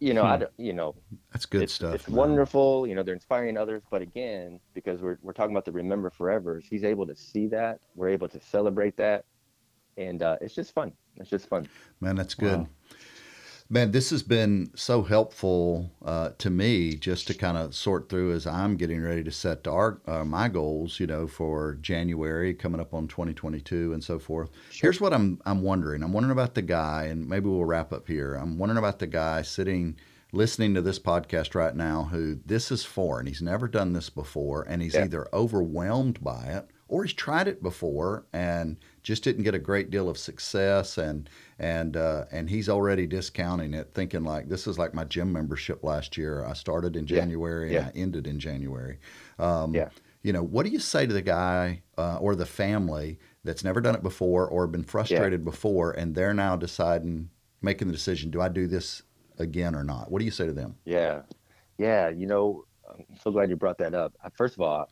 you 0.00 0.14
know, 0.14 0.24
I, 0.24 0.34
Hmm. 0.34 0.40
don't- 0.40 0.52
you 0.56 0.72
know, 0.72 0.94
That's 1.30 1.44
good 1.46 1.62
it's, 1.62 1.74
stuff. 1.74 1.94
It's 1.94 2.08
man. 2.08 2.16
wonderful. 2.16 2.86
You 2.86 2.94
know, 2.96 3.02
they're 3.04 3.14
inspiring 3.14 3.56
others. 3.58 3.82
But 3.90 4.00
again, 4.02 4.58
because 4.74 5.00
we're, 5.02 5.18
we're 5.22 5.34
talking 5.34 5.54
about 5.54 5.66
the 5.66 5.72
remember 5.72 6.10
forevers, 6.10 6.64
he's 6.64 6.82
able 6.84 7.06
to 7.06 7.14
see 7.14 7.46
that. 7.48 7.80
We're 7.94 8.08
able 8.08 8.28
to 8.28 8.40
celebrate 8.40 8.96
that. 8.96 9.26
And 9.98 10.22
uh, 10.22 10.38
it's 10.40 10.54
just 10.54 10.72
fun. 10.74 10.92
It's 11.18 11.28
just 11.28 11.46
fun. 11.48 11.68
Man, 12.00 12.16
that's 12.16 12.34
good. 12.34 12.60
Wow. 12.60 12.68
Man, 13.72 13.90
this 13.90 14.10
has 14.10 14.22
been 14.22 14.70
so 14.74 15.02
helpful 15.02 15.90
uh, 16.04 16.32
to 16.36 16.50
me 16.50 16.94
just 16.94 17.26
to 17.28 17.32
kind 17.34 17.56
of 17.56 17.74
sort 17.74 18.10
through 18.10 18.34
as 18.34 18.46
I'm 18.46 18.76
getting 18.76 19.00
ready 19.00 19.24
to 19.24 19.30
set 19.30 19.66
our 19.66 19.98
uh, 20.06 20.26
my 20.26 20.48
goals, 20.48 21.00
you 21.00 21.06
know, 21.06 21.26
for 21.26 21.78
January 21.80 22.52
coming 22.52 22.82
up 22.82 22.92
on 22.92 23.08
2022 23.08 23.94
and 23.94 24.04
so 24.04 24.18
forth. 24.18 24.50
Here's 24.70 25.00
what 25.00 25.14
I'm 25.14 25.40
I'm 25.46 25.62
wondering. 25.62 26.02
I'm 26.02 26.12
wondering 26.12 26.32
about 26.32 26.54
the 26.54 26.60
guy, 26.60 27.04
and 27.04 27.26
maybe 27.26 27.48
we'll 27.48 27.64
wrap 27.64 27.94
up 27.94 28.08
here. 28.08 28.34
I'm 28.34 28.58
wondering 28.58 28.76
about 28.76 28.98
the 28.98 29.06
guy 29.06 29.40
sitting 29.40 29.96
listening 30.32 30.74
to 30.74 30.82
this 30.82 30.98
podcast 30.98 31.54
right 31.54 31.74
now 31.74 32.04
who 32.12 32.40
this 32.44 32.70
is 32.70 32.84
for, 32.84 33.18
and 33.20 33.26
he's 33.26 33.40
never 33.40 33.68
done 33.68 33.94
this 33.94 34.10
before, 34.10 34.64
and 34.68 34.82
he's 34.82 34.92
Yeah. 34.94 35.04
either 35.04 35.28
overwhelmed 35.32 36.22
by 36.22 36.44
it 36.44 36.68
or 36.92 37.04
he's 37.04 37.14
tried 37.14 37.48
it 37.48 37.62
before 37.62 38.26
and 38.34 38.76
just 39.02 39.24
didn't 39.24 39.44
get 39.44 39.54
a 39.54 39.58
great 39.58 39.88
deal 39.90 40.10
of 40.10 40.18
success 40.18 40.98
and 40.98 41.30
and 41.58 41.96
uh, 41.96 42.26
and 42.30 42.50
he's 42.50 42.68
already 42.68 43.06
discounting 43.06 43.72
it 43.72 43.90
thinking 43.94 44.22
like 44.24 44.46
this 44.50 44.66
is 44.66 44.78
like 44.78 44.92
my 44.92 45.02
gym 45.04 45.32
membership 45.32 45.82
last 45.82 46.18
year 46.18 46.44
i 46.44 46.52
started 46.52 46.94
in 46.94 47.06
january 47.06 47.72
Yeah. 47.72 47.78
and 47.78 47.86
i 47.88 47.90
ended 47.98 48.26
in 48.26 48.38
january 48.38 48.98
um, 49.38 49.74
Yeah. 49.74 49.88
you 50.22 50.34
know 50.34 50.42
what 50.42 50.66
do 50.66 50.70
you 50.72 50.78
say 50.78 51.06
to 51.06 51.12
the 51.14 51.22
guy 51.22 51.80
uh, 51.96 52.18
or 52.18 52.34
the 52.34 52.44
family 52.46 53.18
that's 53.42 53.64
never 53.64 53.80
done 53.80 53.94
it 53.94 54.02
before 54.02 54.46
or 54.46 54.66
been 54.66 54.84
frustrated 54.84 55.44
before 55.46 55.92
and 55.92 56.14
they're 56.14 56.34
now 56.34 56.56
deciding 56.56 57.30
making 57.62 57.88
the 57.88 57.94
decision 57.94 58.30
do 58.30 58.42
i 58.42 58.48
do 58.48 58.66
this 58.66 59.02
again 59.38 59.74
or 59.74 59.82
not 59.82 60.10
what 60.10 60.18
do 60.18 60.26
you 60.26 60.30
say 60.30 60.44
to 60.46 60.52
them 60.52 60.74
Yeah. 60.84 61.22
Yeah. 61.78 62.10
You 62.10 62.26
know, 62.26 62.64
I'm 62.88 63.16
so 63.24 63.30
glad 63.30 63.48
you 63.48 63.56
brought 63.56 63.78
that 63.78 63.94
up. 63.94 64.12
First 64.36 64.54
of 64.54 64.60
all, 64.60 64.88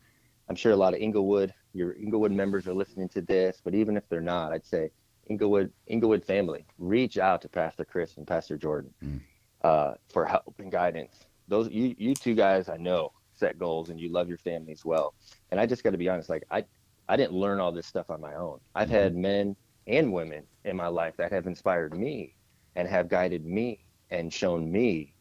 I'm 0.49 0.55
sure 0.55 0.71
a 0.71 0.75
lot 0.75 0.93
of 0.95 0.99
Inglewood, 0.99 1.53
your 1.73 1.93
Inglewood 1.93 2.31
members 2.31 2.67
are 2.67 2.73
listening 2.73 3.09
to 3.09 3.21
this, 3.21 3.61
but 3.63 3.73
even 3.75 3.97
if 3.97 4.07
they're 4.09 4.21
not, 4.21 4.51
I'd 4.53 4.65
say 4.65 4.91
Inglewood, 5.29 5.71
Inglewood 5.87 6.23
family, 6.25 6.65
reach 6.77 7.17
out 7.17 7.41
to 7.41 7.49
Pastor 7.49 7.85
Chris 7.85 8.17
and 8.17 8.27
Pastor 8.27 8.57
Jordan 8.57 8.93
Mm. 9.03 9.21
uh, 9.63 9.93
for 10.11 10.25
help 10.25 10.55
and 10.59 10.71
guidance. 10.71 11.25
Those 11.47 11.69
you, 11.69 11.95
you 11.97 12.13
two 12.15 12.35
guys, 12.35 12.69
I 12.69 12.77
know 12.77 13.11
set 13.33 13.57
goals 13.57 13.89
and 13.89 13.99
you 13.99 14.11
love 14.11 14.27
your 14.27 14.37
families 14.37 14.83
well. 14.85 15.13
And 15.49 15.59
I 15.59 15.65
just 15.65 15.83
got 15.83 15.91
to 15.91 15.97
be 15.97 16.09
honest, 16.09 16.29
like 16.29 16.43
I, 16.51 16.65
I 17.07 17.17
didn't 17.17 17.33
learn 17.33 17.59
all 17.59 17.71
this 17.71 17.87
stuff 17.87 18.09
on 18.09 18.21
my 18.21 18.35
own. 18.35 18.59
I've 18.75 18.89
Mhm. 18.89 18.91
had 18.91 19.15
men 19.15 19.55
and 19.87 20.13
women 20.13 20.47
in 20.63 20.75
my 20.75 20.87
life 20.87 21.15
that 21.17 21.31
have 21.31 21.47
inspired 21.47 21.93
me 21.97 22.35
and 22.75 22.87
have 22.87 23.09
guided 23.09 23.45
me 23.45 23.85
and 24.09 24.31
shown 24.33 24.71
me 24.71 25.15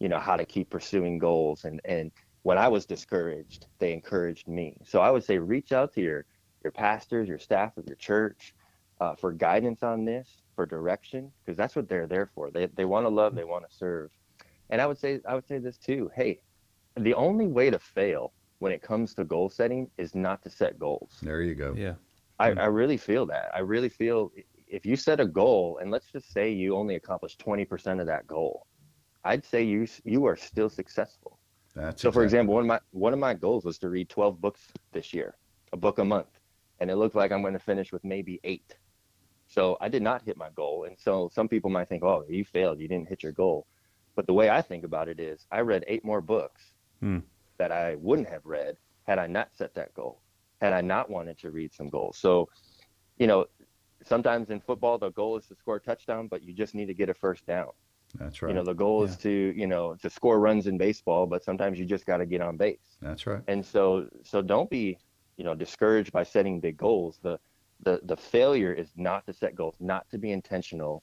you 0.00 0.08
know 0.08 0.18
how 0.18 0.36
to 0.36 0.44
keep 0.44 0.70
pursuing 0.70 1.18
goals 1.18 1.64
and 1.64 1.80
and 1.84 2.12
when 2.44 2.56
i 2.58 2.68
was 2.68 2.86
discouraged 2.86 3.66
they 3.80 3.92
encouraged 3.92 4.46
me 4.48 4.76
so 4.84 5.00
i 5.00 5.10
would 5.10 5.24
say 5.24 5.38
reach 5.38 5.72
out 5.72 5.92
to 5.92 6.00
your 6.00 6.24
your 6.62 6.70
pastors 6.70 7.28
your 7.28 7.38
staff 7.38 7.76
of 7.76 7.84
your 7.86 7.96
church 7.96 8.54
uh, 9.00 9.14
for 9.16 9.32
guidance 9.32 9.82
on 9.82 10.04
this 10.04 10.28
for 10.54 10.64
direction 10.64 11.32
because 11.44 11.56
that's 11.56 11.74
what 11.74 11.88
they're 11.88 12.06
there 12.06 12.30
for 12.34 12.50
they, 12.50 12.66
they 12.76 12.84
want 12.84 13.04
to 13.04 13.10
love 13.10 13.34
they 13.34 13.44
want 13.44 13.68
to 13.68 13.76
serve 13.76 14.10
and 14.70 14.80
i 14.80 14.86
would 14.86 14.98
say 14.98 15.20
i 15.28 15.34
would 15.34 15.46
say 15.46 15.58
this 15.58 15.78
too 15.78 16.10
hey 16.14 16.38
the 16.96 17.14
only 17.14 17.48
way 17.48 17.70
to 17.70 17.78
fail 17.78 18.32
when 18.60 18.72
it 18.72 18.80
comes 18.82 19.14
to 19.14 19.24
goal 19.24 19.50
setting 19.50 19.90
is 19.98 20.14
not 20.14 20.42
to 20.42 20.48
set 20.50 20.78
goals 20.78 21.18
there 21.22 21.42
you 21.42 21.54
go 21.54 21.74
Yeah. 21.76 21.94
I, 22.38 22.50
Mm. 22.50 22.58
I 22.58 22.66
really 22.66 22.96
feel 22.96 23.26
that. 23.26 23.50
I 23.54 23.60
really 23.60 23.88
feel 23.88 24.32
if 24.66 24.84
you 24.84 24.96
set 24.96 25.20
a 25.20 25.26
goal 25.26 25.78
and 25.80 25.90
let's 25.90 26.10
just 26.10 26.32
say 26.32 26.50
you 26.50 26.74
only 26.74 26.96
accomplish 26.96 27.36
20% 27.36 28.00
of 28.00 28.06
that 28.06 28.26
goal, 28.26 28.66
I'd 29.24 29.44
say 29.44 29.62
you 29.62 29.86
you 30.04 30.24
are 30.26 30.36
still 30.36 30.68
successful. 30.68 31.38
That's 31.74 32.02
So 32.02 32.12
for 32.12 32.22
example, 32.24 32.54
one 32.54 32.64
of 32.64 32.68
my 32.68 32.80
one 32.90 33.12
of 33.12 33.18
my 33.18 33.34
goals 33.34 33.64
was 33.64 33.78
to 33.78 33.88
read 33.88 34.08
12 34.08 34.40
books 34.40 34.60
this 34.92 35.12
year, 35.12 35.36
a 35.72 35.76
book 35.76 35.98
a 35.98 36.04
month, 36.04 36.40
and 36.80 36.90
it 36.90 36.96
looked 36.96 37.14
like 37.14 37.32
I'm 37.32 37.42
going 37.42 37.54
to 37.54 37.58
finish 37.58 37.92
with 37.92 38.04
maybe 38.04 38.40
8. 38.44 38.76
So 39.46 39.76
I 39.80 39.88
did 39.88 40.02
not 40.02 40.22
hit 40.22 40.36
my 40.36 40.50
goal. 40.50 40.84
And 40.84 40.98
so 40.98 41.28
some 41.32 41.48
people 41.48 41.70
might 41.70 41.88
think, 41.88 42.02
"Oh, 42.02 42.24
you 42.28 42.44
failed. 42.44 42.80
You 42.80 42.88
didn't 42.88 43.08
hit 43.08 43.22
your 43.22 43.32
goal." 43.32 43.66
But 44.16 44.26
the 44.26 44.32
way 44.34 44.48
I 44.50 44.62
think 44.62 44.84
about 44.84 45.08
it 45.08 45.20
is 45.20 45.46
I 45.50 45.60
read 45.60 45.84
8 45.86 46.04
more 46.04 46.20
books 46.20 46.72
Hmm. 47.00 47.18
that 47.58 47.72
I 47.72 47.96
wouldn't 47.96 48.28
have 48.28 48.46
read 48.46 48.76
had 49.04 49.18
I 49.18 49.26
not 49.26 49.54
set 49.54 49.74
that 49.74 49.92
goal. 49.94 50.22
Had 50.60 50.72
I 50.72 50.80
not 50.80 51.10
wanted 51.10 51.38
to 51.38 51.50
read 51.50 51.72
some 51.74 51.90
goals. 51.90 52.16
So, 52.18 52.48
you 53.18 53.26
know, 53.26 53.46
sometimes 54.04 54.50
in 54.50 54.60
football 54.60 54.98
the 54.98 55.10
goal 55.10 55.36
is 55.36 55.46
to 55.48 55.56
score 55.56 55.76
a 55.76 55.80
touchdown, 55.80 56.28
but 56.28 56.42
you 56.42 56.54
just 56.54 56.74
need 56.74 56.86
to 56.86 56.94
get 56.94 57.08
a 57.08 57.14
first 57.14 57.44
down. 57.46 57.70
That's 58.18 58.42
right. 58.42 58.50
You 58.50 58.54
know, 58.54 58.64
the 58.64 58.74
goal 58.74 59.04
Yeah. 59.04 59.10
is 59.10 59.16
to, 59.18 59.30
you 59.30 59.66
know, 59.66 59.94
to 59.96 60.10
score 60.10 60.38
runs 60.40 60.66
in 60.66 60.78
baseball, 60.78 61.26
but 61.26 61.44
sometimes 61.44 61.78
you 61.78 61.84
just 61.84 62.06
got 62.06 62.18
to 62.18 62.26
get 62.26 62.40
on 62.40 62.56
base. 62.56 62.98
That's 63.00 63.26
right. 63.26 63.42
And 63.48 63.64
so 63.64 64.08
so 64.22 64.42
don't 64.42 64.70
be, 64.70 64.98
you 65.36 65.44
know, 65.44 65.54
discouraged 65.54 66.12
by 66.12 66.22
setting 66.22 66.60
big 66.60 66.76
goals. 66.76 67.18
The 67.22 67.38
the 67.80 68.00
the 68.04 68.16
failure 68.16 68.72
is 68.72 68.92
not 68.96 69.26
to 69.26 69.32
set 69.32 69.54
goals, 69.54 69.76
not 69.80 70.08
to 70.10 70.18
be 70.18 70.30
intentional, 70.30 71.02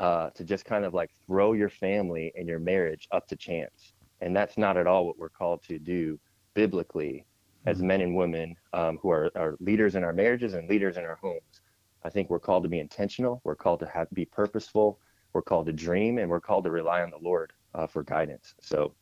uh, 0.00 0.30
to 0.30 0.44
just 0.44 0.64
kind 0.64 0.84
of 0.84 0.94
like 0.94 1.10
throw 1.26 1.52
your 1.52 1.70
family 1.70 2.32
and 2.36 2.48
your 2.48 2.60
marriage 2.60 3.08
up 3.10 3.26
to 3.28 3.36
chance. 3.36 3.94
And 4.20 4.34
that's 4.34 4.56
not 4.56 4.76
at 4.76 4.86
all 4.86 5.06
what 5.06 5.18
we're 5.18 5.28
called 5.28 5.62
to 5.64 5.78
do 5.78 6.18
biblically 6.54 7.26
as 7.66 7.82
men 7.82 8.00
and 8.00 8.14
women 8.14 8.54
um, 8.72 8.98
who 9.02 9.10
are, 9.10 9.30
are 9.36 9.56
leaders 9.60 9.94
in 9.96 10.04
our 10.04 10.12
marriages 10.12 10.54
and 10.54 10.68
leaders 10.68 10.96
in 10.96 11.04
our 11.04 11.16
homes. 11.16 11.60
I 12.04 12.10
think 12.10 12.30
we're 12.30 12.38
called 12.38 12.62
to 12.62 12.68
be 12.68 12.78
intentional. 12.78 13.40
We're 13.44 13.56
called 13.56 13.80
to 13.80 13.86
have 13.86 14.08
be 14.12 14.24
purposeful. 14.24 15.00
We're 15.36 15.42
called 15.42 15.66
to 15.66 15.72
dream, 15.74 16.16
and 16.16 16.30
we're 16.30 16.40
called 16.40 16.64
to 16.64 16.70
rely 16.70 17.02
on 17.02 17.10
the 17.10 17.18
Lord 17.18 17.52
uh, 17.74 17.86
for 17.86 18.02
guidance. 18.02 18.54
So 18.62 18.94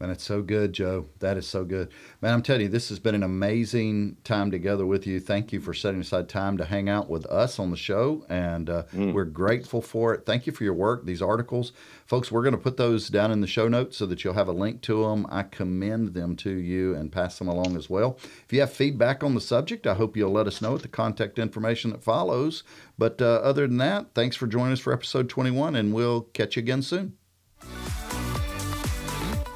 Man, 0.00 0.08
it's 0.08 0.24
so 0.24 0.40
good, 0.40 0.72
Joe. 0.72 1.08
That 1.18 1.36
is 1.36 1.46
so 1.46 1.62
good. 1.62 1.90
Man, 2.22 2.32
I'm 2.32 2.40
telling 2.40 2.62
you, 2.62 2.68
this 2.68 2.88
has 2.88 2.98
been 2.98 3.14
an 3.14 3.22
amazing 3.22 4.16
time 4.24 4.50
together 4.50 4.86
with 4.86 5.06
you. 5.06 5.20
Thank 5.20 5.52
you 5.52 5.60
for 5.60 5.74
setting 5.74 6.00
aside 6.00 6.26
time 6.26 6.56
to 6.56 6.64
hang 6.64 6.88
out 6.88 7.10
with 7.10 7.26
us 7.26 7.58
on 7.58 7.70
the 7.70 7.76
show, 7.76 8.24
and 8.30 8.70
uh, 8.70 8.84
we're 8.94 9.26
grateful 9.26 9.82
for 9.82 10.14
it. 10.14 10.24
Thank 10.24 10.46
you 10.46 10.54
for 10.54 10.64
your 10.64 10.72
work, 10.72 11.04
these 11.04 11.20
articles. 11.20 11.72
Folks, 12.06 12.32
we're 12.32 12.42
going 12.42 12.54
to 12.54 12.58
put 12.58 12.78
those 12.78 13.10
down 13.10 13.30
in 13.30 13.42
the 13.42 13.46
show 13.46 13.68
notes 13.68 13.98
so 13.98 14.06
that 14.06 14.24
you'll 14.24 14.32
have 14.32 14.48
a 14.48 14.52
link 14.52 14.80
to 14.82 15.02
them. 15.02 15.26
I 15.28 15.42
commend 15.42 16.14
them 16.14 16.34
to 16.36 16.50
you 16.50 16.94
and 16.94 17.12
pass 17.12 17.38
them 17.38 17.48
along 17.48 17.76
as 17.76 17.90
well. 17.90 18.18
If 18.46 18.54
you 18.54 18.60
have 18.60 18.72
feedback 18.72 19.22
on 19.22 19.34
the 19.34 19.40
subject, 19.40 19.86
I 19.86 19.92
hope 19.92 20.16
you'll 20.16 20.32
let 20.32 20.46
us 20.46 20.62
know 20.62 20.76
at 20.76 20.80
the 20.82 20.88
contact 20.88 21.38
information 21.38 21.90
that 21.90 22.02
follows. 22.02 22.62
But 22.96 23.20
uh, 23.20 23.40
other 23.42 23.66
than 23.66 23.76
that, 23.76 24.14
thanks 24.14 24.34
for 24.34 24.46
joining 24.46 24.72
us 24.72 24.80
for 24.80 24.94
episode 24.94 25.28
21, 25.28 25.76
and 25.76 25.92
we'll 25.92 26.22
catch 26.22 26.56
you 26.56 26.60
again 26.60 26.80
soon. 26.80 27.19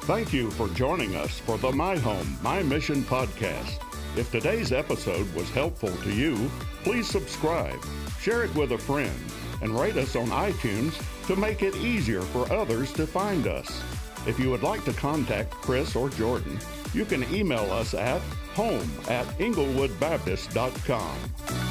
Thank 0.05 0.33
you 0.33 0.51
for 0.51 0.67
joining 0.69 1.15
us 1.15 1.39
for 1.39 1.57
the 1.57 1.71
My 1.71 1.97
Home, 1.97 2.37
My 2.43 2.61
Mission 2.61 3.01
podcast. 3.01 3.79
If 4.15 4.29
today's 4.29 4.71
episode 4.71 5.33
was 5.33 5.49
helpful 5.49 5.89
to 5.89 6.13
you, 6.13 6.47
please 6.83 7.09
subscribe, 7.09 7.83
share 8.19 8.43
it 8.43 8.53
with 8.53 8.73
a 8.73 8.77
friend, 8.77 9.17
and 9.63 9.79
rate 9.79 9.97
us 9.97 10.15
on 10.15 10.27
iTunes 10.27 10.93
to 11.25 11.35
make 11.35 11.63
it 11.63 11.75
easier 11.77 12.21
for 12.21 12.53
others 12.53 12.93
to 12.93 13.07
find 13.07 13.47
us. 13.47 13.81
If 14.27 14.39
you 14.39 14.51
would 14.51 14.61
like 14.61 14.85
to 14.85 14.93
contact 14.93 15.49
Chris 15.49 15.95
or 15.95 16.09
Jordan, 16.09 16.59
you 16.93 17.05
can 17.05 17.23
email 17.33 17.71
us 17.71 17.95
at 17.95 18.21
home 18.53 18.87
at 19.09 19.25
inglewoodbaptist.com. 19.39 21.64